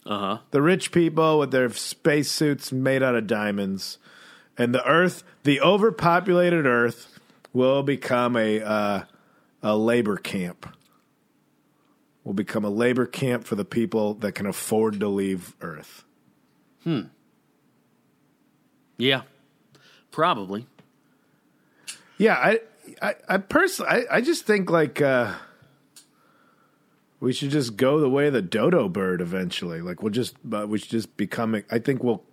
[0.05, 0.37] Uh huh.
[0.51, 3.99] The rich people with their spacesuits made out of diamonds,
[4.57, 7.17] and the Earth, the overpopulated Earth,
[7.53, 9.03] will become a uh,
[9.63, 10.75] a labor camp.
[12.25, 16.03] Will become a labor camp for the people that can afford to leave Earth.
[16.83, 17.03] Hmm.
[18.97, 19.21] Yeah,
[20.11, 20.67] probably.
[22.17, 22.59] Yeah, I,
[23.01, 25.33] I, I personally, I, I just think like uh,
[27.19, 29.81] we should just go the way of the dodo bird eventually.
[29.81, 31.61] Like we'll just, uh, we should just become.
[31.71, 32.23] I think we'll.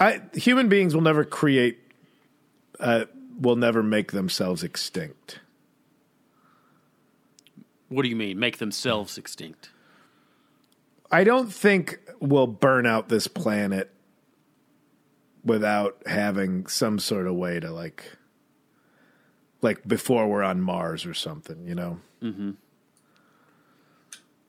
[0.00, 1.78] I human beings will never create.
[2.80, 3.04] Uh,
[3.38, 5.40] will never make themselves extinct.
[7.88, 8.38] What do you mean?
[8.38, 9.70] Make themselves extinct?
[11.10, 13.90] I don't think we'll burn out this planet
[15.44, 18.16] without having some sort of way to like
[19.64, 21.98] like before we're on Mars or something, you know.
[22.22, 22.50] Mm-hmm.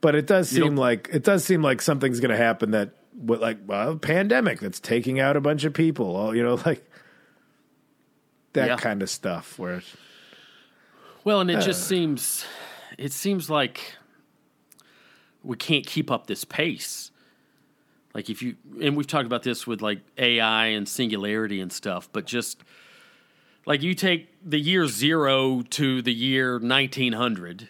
[0.02, 2.92] But it does You seem like it does seem like something's going to happen that
[3.18, 6.56] with like well, a pandemic that's taking out a bunch of people, all you know,
[6.66, 6.88] like
[8.54, 8.76] that Yeah.
[8.78, 9.58] kind of stuff.
[9.58, 9.82] Where
[11.24, 12.46] Well, and it just seems,
[12.98, 13.96] it seems like
[15.44, 17.10] we can't keep up this pace.
[18.14, 22.10] Like if you, and we've talked about this with like AI and singularity and stuff,
[22.12, 22.64] but just
[23.66, 27.70] like you take the year zero to the year 1900,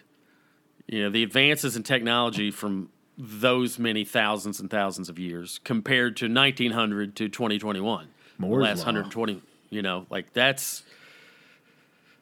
[0.86, 6.16] you know, the advances in technology from those many thousands and thousands of years compared
[6.18, 8.08] to 1900 to 2021.
[8.38, 8.84] Moore's last Law.
[8.86, 10.82] 120, you know, like that's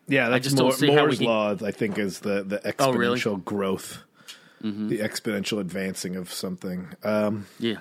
[0.06, 1.56] Yeah, that's just don't Moore- see how we Moore's can- law.
[1.64, 3.20] I think is the the exponential Oh, really?
[3.20, 3.40] Mm-hmm.
[3.40, 3.98] growth,
[4.60, 6.88] the exponential advancing of something.
[7.02, 7.78] Um, Yeah.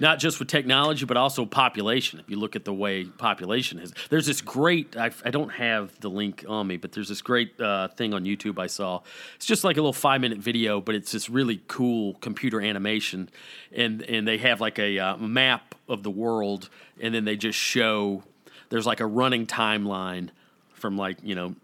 [0.00, 2.18] Not just with technology, but also population.
[2.18, 4.96] If you look at the way population is, there's this great.
[4.96, 8.24] I, I don't have the link on me, but there's this great uh, thing on
[8.24, 9.02] YouTube I saw.
[9.36, 13.28] It's just like a little five minute video, but it's this really cool computer animation,
[13.72, 17.58] and and they have like a uh, map of the world, and then they just
[17.58, 18.22] show
[18.70, 20.30] there's like a running timeline
[20.72, 21.54] from like you know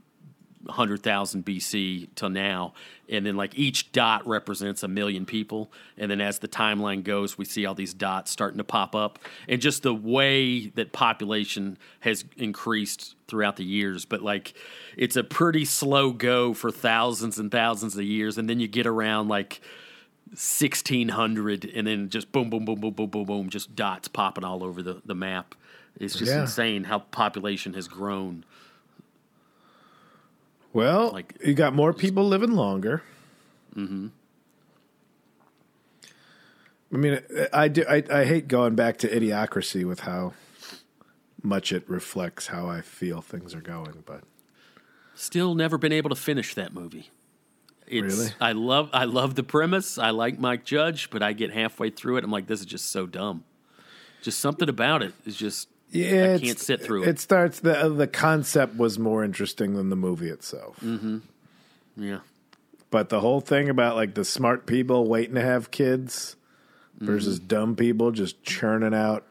[0.67, 2.75] 100,000 BC till now.
[3.09, 5.71] And then, like, each dot represents a million people.
[5.97, 9.19] And then, as the timeline goes, we see all these dots starting to pop up.
[9.49, 14.05] And just the way that population has increased throughout the years.
[14.05, 14.55] But, like,
[14.97, 18.39] it's a pretty slow go for thousands and thousands of years.
[18.39, 19.61] And then you get around, like,
[20.31, 24.65] 1600, and then just boom, boom, boom, boom, boom, boom, boom, just dots popping all
[24.65, 25.55] over the, the map.
[25.99, 26.43] It's just Yeah.
[26.43, 28.45] insane how population has grown.
[30.77, 33.03] Well, Like- you got more people living longer.
[33.75, 34.09] Mm-hmm.
[36.93, 37.21] I mean,
[37.53, 37.85] I do.
[37.89, 40.35] I, I hate going back to idiocracy with how
[41.43, 44.23] much it reflects how I feel things are going, but
[45.15, 47.11] Still never been able to finish that movie.
[47.87, 48.31] It's, Really?
[48.41, 49.99] I love I love the premise.
[49.99, 52.25] I like Mike Judge, but I get halfway through it.
[52.25, 53.45] I'm like, this is just so dumb.
[54.23, 57.09] Just something about it is just I can't sit through it.
[57.09, 60.83] It starts the the concept was more interesting than the movie itself.
[61.97, 62.19] yeah.
[62.91, 66.37] But the whole thing about like the smart people waiting to have kids
[66.99, 67.47] versus Mm-hmm.
[67.49, 69.25] dumb people just churning out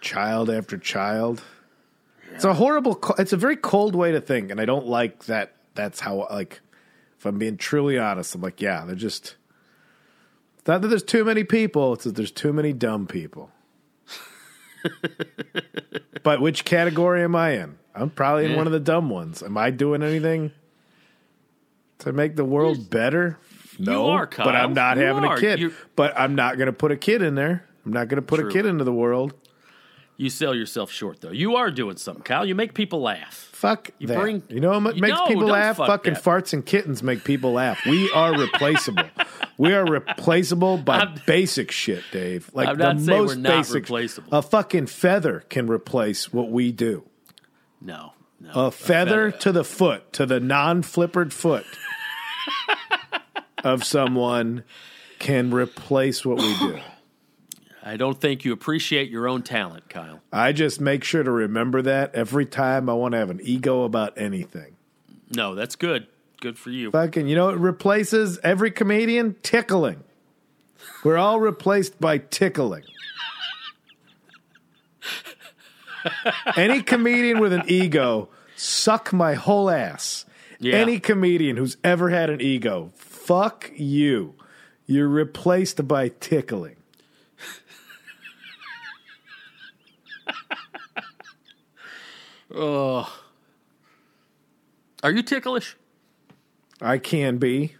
[0.00, 1.42] child after child.
[2.34, 3.00] It's a horrible.
[3.18, 5.54] It's a very cold way to think, and I don't like that.
[5.74, 6.60] That's how like.
[7.18, 9.34] If I'm being truly honest, I'm like, yeah, they're just.
[10.58, 13.50] It's not that there's too many people; it's that there's too many dumb people.
[16.22, 17.78] but which category am I in?
[17.94, 18.56] I'm probably in Yeah.
[18.58, 19.42] one of the dumb ones.
[19.42, 20.52] Am I doing anything
[21.98, 23.38] to make the world better?
[23.78, 25.36] No, are, but I'm not You having are.
[25.36, 25.58] a kid.
[25.60, 27.64] You're- But I'm not going to put a kid in there.
[27.86, 28.48] I'm not going to put True.
[28.48, 29.34] a kid into the world.
[30.16, 31.30] You sell yourself short though.
[31.30, 32.44] You are doing something, Kyle.
[32.44, 33.48] You make people laugh.
[33.52, 34.18] Fuck You that.
[34.18, 35.76] bring- you know what makes people laugh?
[35.76, 36.22] fuck Fucking that.
[36.24, 37.80] farts and kittens make people laugh.
[37.86, 39.04] We are replaceable.
[39.58, 42.50] we are replaceable by I'm- basic shit, Dave.
[42.54, 43.74] Like I'm the most we're not basic.
[43.74, 44.28] replaceable.
[44.32, 47.04] A fucking feather can replace what we do.
[47.80, 48.12] No.
[48.40, 48.50] No.
[48.54, 51.66] A feather to the foot, to the non-flippered foot
[53.64, 54.62] of someone
[55.18, 56.78] can replace what we do.
[57.82, 60.20] I don't think you appreciate your own talent, Kyle.
[60.32, 63.82] I just make sure to remember that every time I want to have an ego
[63.84, 64.76] about anything.
[65.34, 66.06] No, that's good.
[66.40, 66.90] Good for you.
[66.92, 70.04] Fucking, you know, it replaces every comedian tickling.
[71.02, 72.84] We're all replaced by tickling.
[76.56, 80.24] Any comedian with an ego, suck my whole ass.
[80.60, 80.76] Yeah.
[80.76, 84.34] Any comedian who's ever had an ego, fuck you.
[84.86, 86.76] You're replaced by tickling.
[92.54, 93.20] oh.
[95.02, 95.76] Are you ticklish?
[96.80, 97.74] I can be.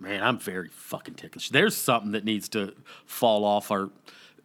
[0.00, 1.50] Man, I'm very fucking ticklish.
[1.50, 3.90] There's something that needs to fall off our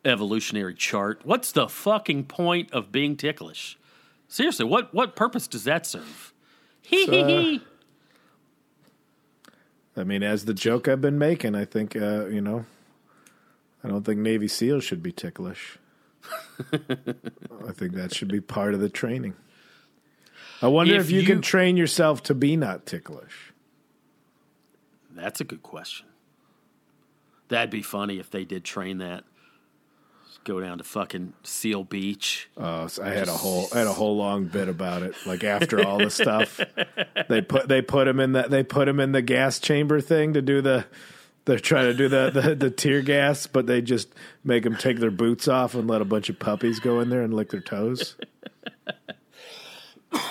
[0.03, 1.21] evolutionary chart.
[1.23, 3.77] What's the fucking point of being ticklish?
[4.27, 6.33] Seriously, what what purpose does that serve?
[6.81, 7.61] Hee hee hee.
[9.95, 12.65] I mean, as the joke I've been making, I think, uh, you know,
[13.83, 15.77] I don't think Navy SEALs should be ticklish.
[16.73, 19.35] I think that should be part of the training.
[20.63, 23.52] I wonder if, If you, you- can train yourself to be not ticklish.
[25.15, 26.07] That's a good question.
[27.49, 29.23] That'd be funny if they did train that.
[30.27, 32.49] Just go down to fucking Seal Beach.
[32.57, 35.15] Uh, so I had a whole I had a whole long bit about it.
[35.25, 36.59] Like after all the stuff,
[37.29, 40.33] they put they put him in that they put him in the gas chamber thing
[40.33, 40.85] to do the.
[41.45, 44.07] They're trying to do the, the the tear gas, but they just
[44.45, 47.21] make them take their boots off and let a bunch of puppies go in there
[47.21, 48.15] and lick their toes.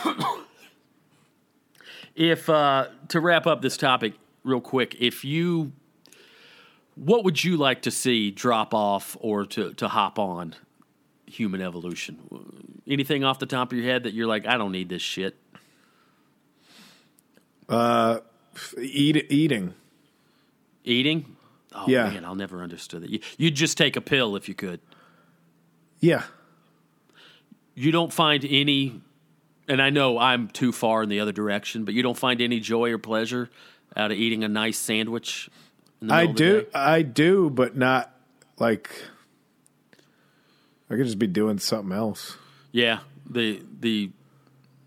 [2.14, 4.12] If uh, to wrap up this topic
[4.44, 5.72] real quick, if you,
[6.94, 10.54] what would you like to see drop off or to to hop on
[11.26, 12.18] human evolution?
[12.86, 15.36] Anything off the top of your head that you're like, I don't need this shit.
[17.68, 18.18] Uh,
[18.78, 19.74] eat eating.
[20.84, 21.36] Eating.
[21.74, 22.10] Oh Yeah.
[22.10, 23.10] man, I'll never understood that.
[23.10, 24.80] You, you'd just take a pill if you could.
[26.00, 26.24] Yeah.
[27.74, 29.00] You don't find any,
[29.68, 32.60] and I know I'm too far in the other direction, but you don't find any
[32.60, 33.48] joy or pleasure
[33.96, 35.50] out of eating a nice sandwich
[36.00, 36.66] In the I do?
[36.74, 38.14] I do, but not
[38.58, 38.90] like
[40.90, 42.36] I could just be doing something else.
[42.70, 44.10] Yeah, the the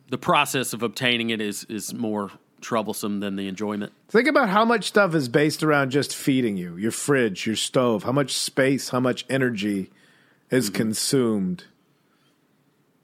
[0.09, 2.31] the process of obtaining it is is more
[2.61, 3.93] troublesome than the enjoyment.
[4.07, 8.03] Think about how much stuff is based around just feeding you your fridge, your stove,
[8.03, 9.91] how much space, how much energy
[10.49, 11.65] is consumed.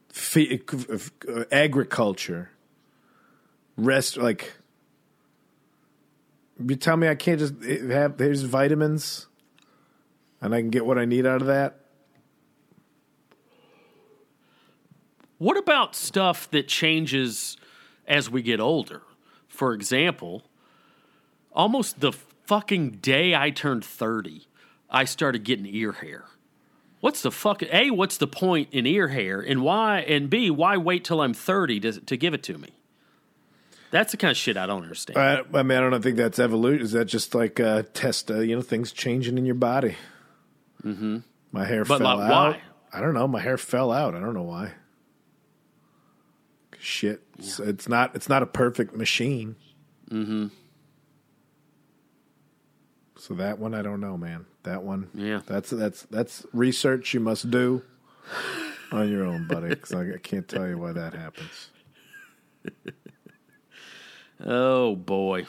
[0.09, 2.51] Fe- uh, agriculture,
[3.77, 4.53] rest, like,
[6.67, 9.27] you tell me I can't just have, there's vitamins
[10.41, 11.77] and I can get what I need out of that.
[15.37, 17.57] What about stuff that changes
[18.07, 19.01] as we get older?
[19.47, 20.43] For example,
[21.51, 24.47] almost the fucking day I turned 30,
[24.89, 26.25] I started getting ear hair.
[26.99, 27.63] What's the fuck?
[27.63, 29.39] A, what's the point in ear hair?
[29.41, 30.01] And why?
[30.01, 32.69] And B, why wait till I'm 30 to, to give it to me?
[33.91, 35.19] That's the kind of shit I don't understand.
[35.19, 36.81] I, I mean, I don't think that's evolution.
[36.83, 38.31] Is that just like a test?
[38.31, 39.95] Uh, you know, things changing in your body.
[40.83, 41.17] Mm-hmm.
[41.51, 42.53] My hair But, fell like, out.
[42.53, 42.61] why?
[42.93, 43.27] I don't know.
[43.27, 44.15] My hair fell out.
[44.15, 44.71] I don't know why.
[46.79, 48.15] Shit, it's, it's not.
[48.15, 49.55] It's not a perfect machine.
[50.09, 50.47] Mm-hmm.
[53.17, 54.45] So that one, I don't know, man.
[54.63, 55.41] That one, Yeah.
[55.45, 57.83] That's that's that's research you must do
[58.91, 59.69] on your own, buddy.
[59.69, 61.69] Because I, I can't tell you why that happens.
[64.45, 65.45] oh, boy.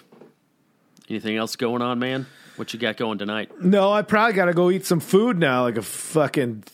[1.08, 2.26] Anything else going on, man?
[2.56, 3.60] What you got going tonight?
[3.62, 6.64] No, I probably got to go eat some food now, like a fucking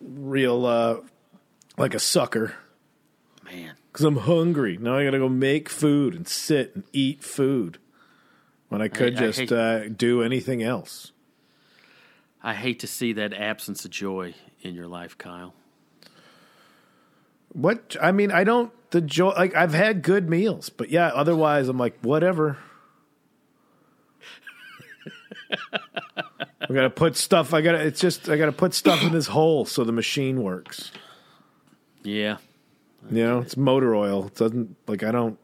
[0.00, 0.96] real, uh,
[1.76, 2.54] like a sucker,
[3.44, 3.74] Man.
[3.90, 4.76] because I'm hungry.
[4.78, 7.78] Now I got to go make food and sit and eat food
[8.68, 11.12] when I could I just hate- uh, do anything else.
[12.42, 15.54] I hate to see that absence of joy in your life, Kyle.
[17.52, 19.30] What I mean, I don't the joy.
[19.30, 22.58] Like I've had good meals, but yeah, otherwise I'm like whatever.
[25.72, 27.52] I gotta put stuff.
[27.52, 27.84] I gotta.
[27.84, 30.92] It's just I gotta put stuff in this hole so the machine works.
[32.02, 32.36] Yeah.
[33.10, 34.26] You know, it's motor oil.
[34.26, 35.38] It doesn't like I don't.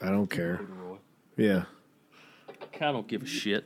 [0.00, 0.60] I don't care.
[1.36, 1.64] Yeah.
[2.80, 3.64] I don't give a shit.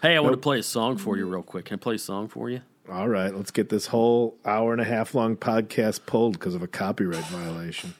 [0.00, 1.66] Hey, I want to play a song for you real quick.
[1.66, 2.62] Can I play a song for you?
[2.90, 3.34] All right.
[3.34, 7.24] Let's get this whole hour and a half long podcast pulled because of a copyright
[7.24, 7.94] violation.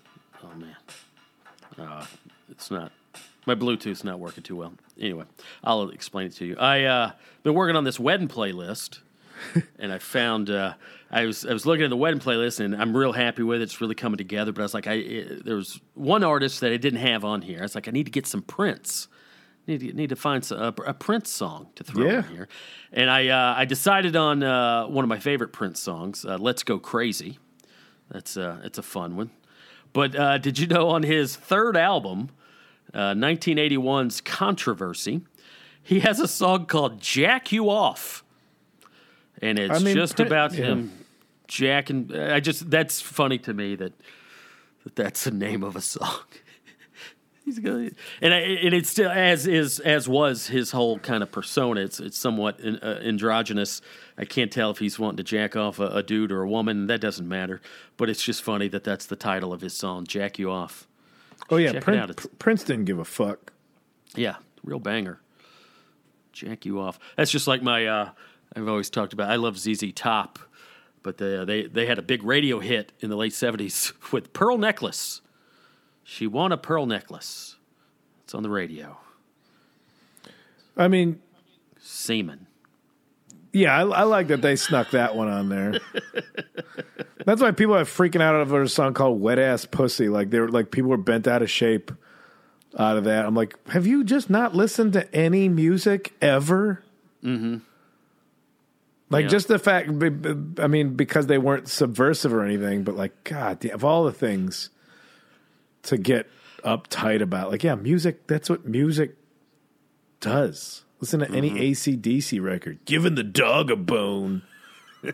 [0.44, 0.76] Oh man,
[1.78, 2.06] uh,
[2.50, 2.92] it's not.
[3.46, 4.74] My Bluetooth's not working too well.
[5.00, 5.24] Anyway,
[5.64, 6.56] I'll explain it to you.
[6.56, 7.10] I uh,
[7.42, 9.00] been working on this wedding playlist,
[9.78, 10.74] and I found uh,
[11.10, 13.64] I was I was looking at the wedding playlist, and I'm real happy with it.
[13.64, 14.52] It's really coming together.
[14.52, 17.42] But I was like, I it, there was one artist that I didn't have on
[17.42, 17.58] here.
[17.58, 19.08] I was like, I need to get some Prince.
[19.66, 22.18] Need to, need to find some, a, a Prince song to throw Yeah.
[22.18, 22.48] in here,
[22.92, 26.62] and I uh, I decided on uh, one of my favorite Prince songs, uh, "Let's
[26.62, 27.38] Go Crazy."
[28.10, 29.30] That's uh, it's a fun one.
[29.92, 32.28] But uh, did you know on his third album,
[32.94, 35.22] uh, 1981's Controversy,
[35.82, 38.22] he has a song called Jack You Off.
[39.42, 40.66] And it's I mean, just Prin- about yeah.
[40.66, 40.92] him
[41.48, 42.14] jacking.
[42.14, 43.92] I just, that's funny to me that,
[44.84, 46.20] that that's the name of a song.
[47.46, 51.30] He's going and I, and it's still as is as was his whole kind of
[51.30, 51.80] persona.
[51.80, 53.80] It's it's somewhat in, uh, androgynous.
[54.18, 56.88] I can't tell if he's wanting to jack off a, a dude or a woman.
[56.88, 57.60] That doesn't matter.
[57.96, 60.88] But it's just funny that that's the title of his song, "Jack You Off."
[61.48, 62.12] Oh yeah, Prin-.
[62.40, 63.52] Prince didn't give a fuck.
[64.16, 64.34] Yeah,
[64.64, 65.20] real banger.
[66.32, 66.98] Jack You Off.
[67.16, 67.86] That's just like my.
[67.86, 68.10] Uh,
[68.56, 69.30] I've always talked about.
[69.30, 70.40] I love ZZ Top,
[71.04, 74.58] but they they they had a big radio hit in the late '70s with "Pearl
[74.58, 75.20] Necklace."
[76.08, 77.56] She won a pearl necklace.
[78.22, 78.96] It's on the radio.
[80.76, 81.20] I mean,
[81.80, 82.46] Semen.
[83.52, 85.80] yeah, I, I like that they snuck that one on there.
[87.24, 90.48] That's why people are freaking out over a song called "Wet Ass Pussy." Like they're
[90.48, 91.90] like people were bent out of shape
[92.78, 93.24] out of that.
[93.26, 96.84] I'm like, have you just not listened to any music ever?
[97.24, 97.56] Mm-hmm.
[99.10, 99.28] Like Yeah.
[99.28, 99.88] just the fact,
[100.60, 104.70] I mean, because they weren't subversive or anything, but like, God, of all the things
[105.86, 106.28] to get
[106.64, 108.26] uptight about, like, yeah, music.
[108.26, 109.16] That's what music
[110.20, 110.84] does.
[111.00, 111.58] Listen to any mm-hmm.
[111.58, 112.84] ACDC record.
[112.84, 114.42] Giving the dog a bone.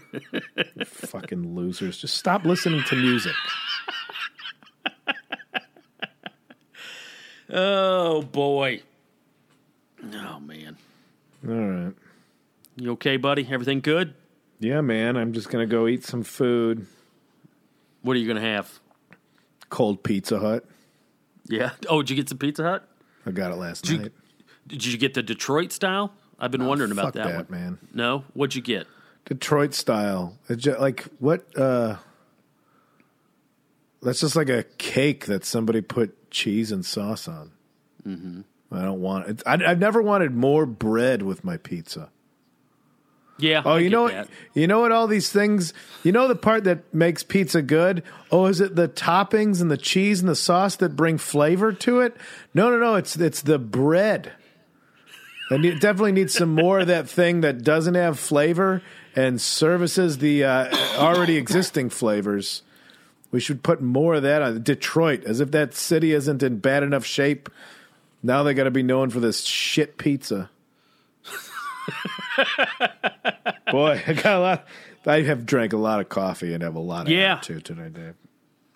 [0.85, 1.99] Fucking losers.
[1.99, 3.35] Just stop listening to music.
[7.51, 8.81] Oh boy.
[10.03, 10.79] Oh man.
[11.47, 11.95] All right.
[12.77, 13.47] You okay, buddy?
[13.51, 14.15] Everything good?
[14.59, 15.17] Yeah, man.
[15.17, 16.87] I'm just going to go eat some food.
[18.01, 18.81] What are you gonna have?
[19.73, 20.65] Cold Pizza Hut.
[21.49, 21.71] Yeah.
[21.89, 22.87] Oh, did you get some Pizza Hut?
[23.27, 24.13] I got it last you- night.
[24.69, 26.13] Did you get the Detroit style?
[26.39, 27.61] I've been wondering about Oh, that, that, one.
[27.61, 27.79] man.
[27.95, 28.87] No, what'd you get?
[29.25, 30.37] Detroit style.
[30.49, 31.47] It's ju- like what?
[31.59, 31.97] uh
[34.03, 37.53] That's just like a cake that somebody put cheese and sauce on.
[38.07, 38.41] Mm-hmm.
[38.73, 39.43] I don't want it.
[39.47, 42.11] I, I've never wanted more bread with my pizza.
[43.39, 43.63] Yeah.
[43.65, 44.29] Oh, I you know that.
[44.29, 44.29] what?
[44.55, 44.93] You know what?
[44.93, 45.73] All these things.
[46.03, 48.03] You know the part that makes pizza good.
[48.31, 52.01] Oh, is it the toppings and the cheese and the sauce that bring flavor to
[52.01, 52.17] it?
[52.55, 52.95] No, no, no.
[52.95, 54.33] It's it's the bread.
[55.51, 58.83] I need, definitely need some more of that thing that doesn't have flavor
[59.15, 62.63] and services the uh, already existing flavors.
[63.31, 66.83] We should put more of that on Detroit, as if that city isn't in bad
[66.83, 67.51] enough shape.
[68.23, 70.51] Now they got to be known for this shit pizza.
[73.71, 74.67] Boy, I got a lot.
[75.07, 77.35] I have drank a lot of coffee and have a lot of Yeah.
[77.37, 78.15] attitude tonight, Dave.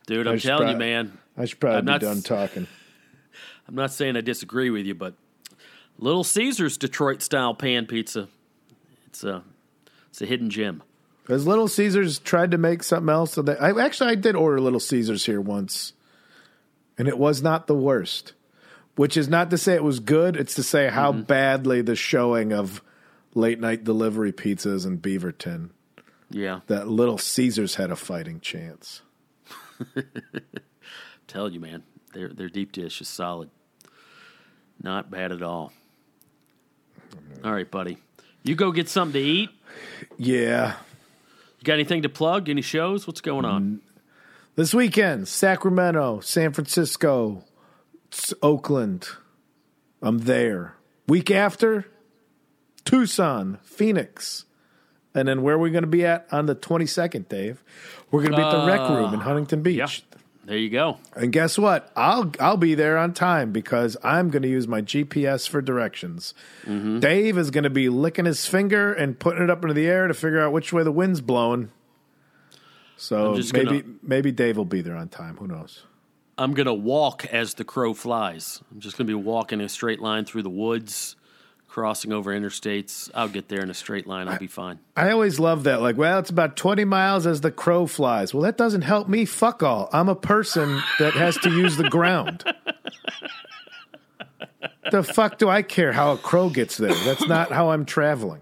[0.07, 1.19] Dude, I I'm telling you, man.
[1.37, 2.67] I should probably I'm be not done talking.
[3.69, 5.15] I'm not saying I disagree with you, but
[5.99, 8.29] Little Caesars Detroit style pan pizza.
[9.07, 9.43] It's a
[10.09, 10.83] it's a hidden gem.
[11.29, 13.33] Has Little Caesars tried to make something else?
[13.33, 15.93] So that I actually I did order Little Caesars here once,
[16.97, 18.33] and it was not the worst.
[18.95, 21.23] Which is not to say it was good; it's to say how Mm-hmm.
[21.23, 22.83] badly the showing of
[23.37, 25.71] late night delivery pizzas in Beaverton
[26.31, 29.03] Yeah, that Little Caesars had a fighting chance.
[31.29, 31.83] tell you, man.
[32.13, 33.51] Their their deep dish is solid.
[34.83, 35.73] Not bad at all.
[37.45, 37.99] All right, buddy.
[38.43, 39.51] You go get something to eat.
[40.17, 40.75] Yeah,
[41.59, 42.49] You got anything to plug?
[42.49, 43.07] Any shows?
[43.07, 43.81] What's going on?
[44.55, 47.45] this weekend: Sacramento, San Francisco,
[48.43, 49.09] Oakland.
[50.01, 50.75] I'm there.
[51.09, 51.87] Week after,
[52.87, 54.47] Tucson, Phoenix.
[55.15, 57.63] And then where are we going to be at on the 22nd, Dave?
[58.11, 59.77] We're going to be at the rec room in Huntington Beach.
[59.77, 60.19] Yeah.
[60.45, 60.99] There you go.
[61.17, 61.91] And guess what?
[61.97, 66.35] I'll I'll be there on time because I'm going to use my GPS for directions.
[66.65, 67.01] Mm-hmm.
[67.01, 70.07] Dave is going to be licking his finger and putting it up into the air
[70.07, 71.73] to figure out which way the wind's blowing.
[72.97, 75.37] So maybe gonna- maybe Dave will be there on time.
[75.39, 75.83] Who knows?
[76.39, 78.63] I'm gonna walk as the crow flies.
[78.71, 81.17] I'm just gonna be walking a straight line through the woods,
[81.77, 83.11] crossing over interstates.
[83.15, 84.29] I'll get there in a straight line.
[84.29, 84.79] I'll be fine.
[84.97, 85.83] I always love that.
[85.83, 88.33] Like, well, it's about 20 miles as the crow flies.
[88.33, 89.27] Well, that doesn't help me.
[89.27, 89.91] Fuck all.
[89.93, 92.45] I'm a person that has to use the ground.
[94.91, 96.95] the fuck do I care how a crow gets there?
[96.95, 98.41] That's not how I'm traveling.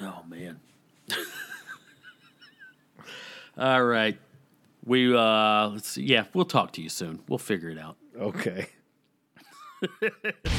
[0.00, 0.60] Oh man.
[3.58, 4.16] All right.
[4.84, 6.04] We uh let's see.
[6.04, 7.18] Yeah, we'll talk to you soon.
[7.28, 7.96] We'll figure it out.
[8.16, 8.68] Okay.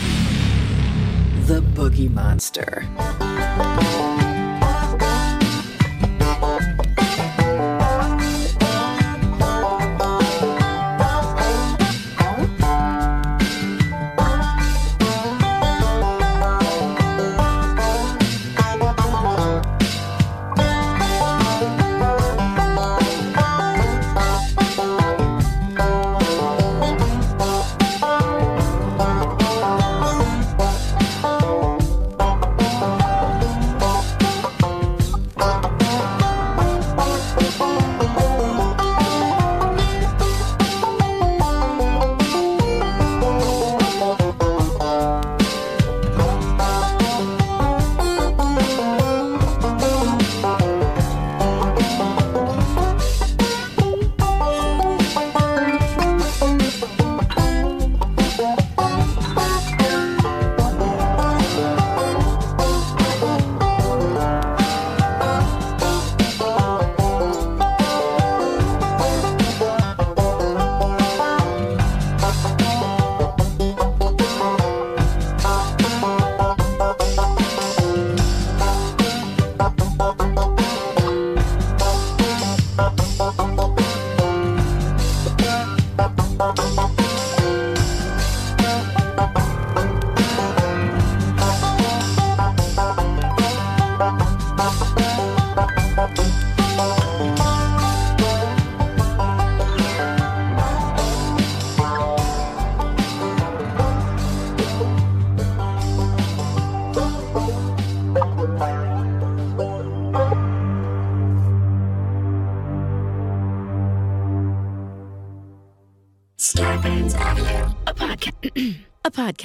[1.52, 2.88] The Boogie Monster.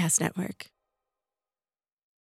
[0.07, 0.46] Podcast network.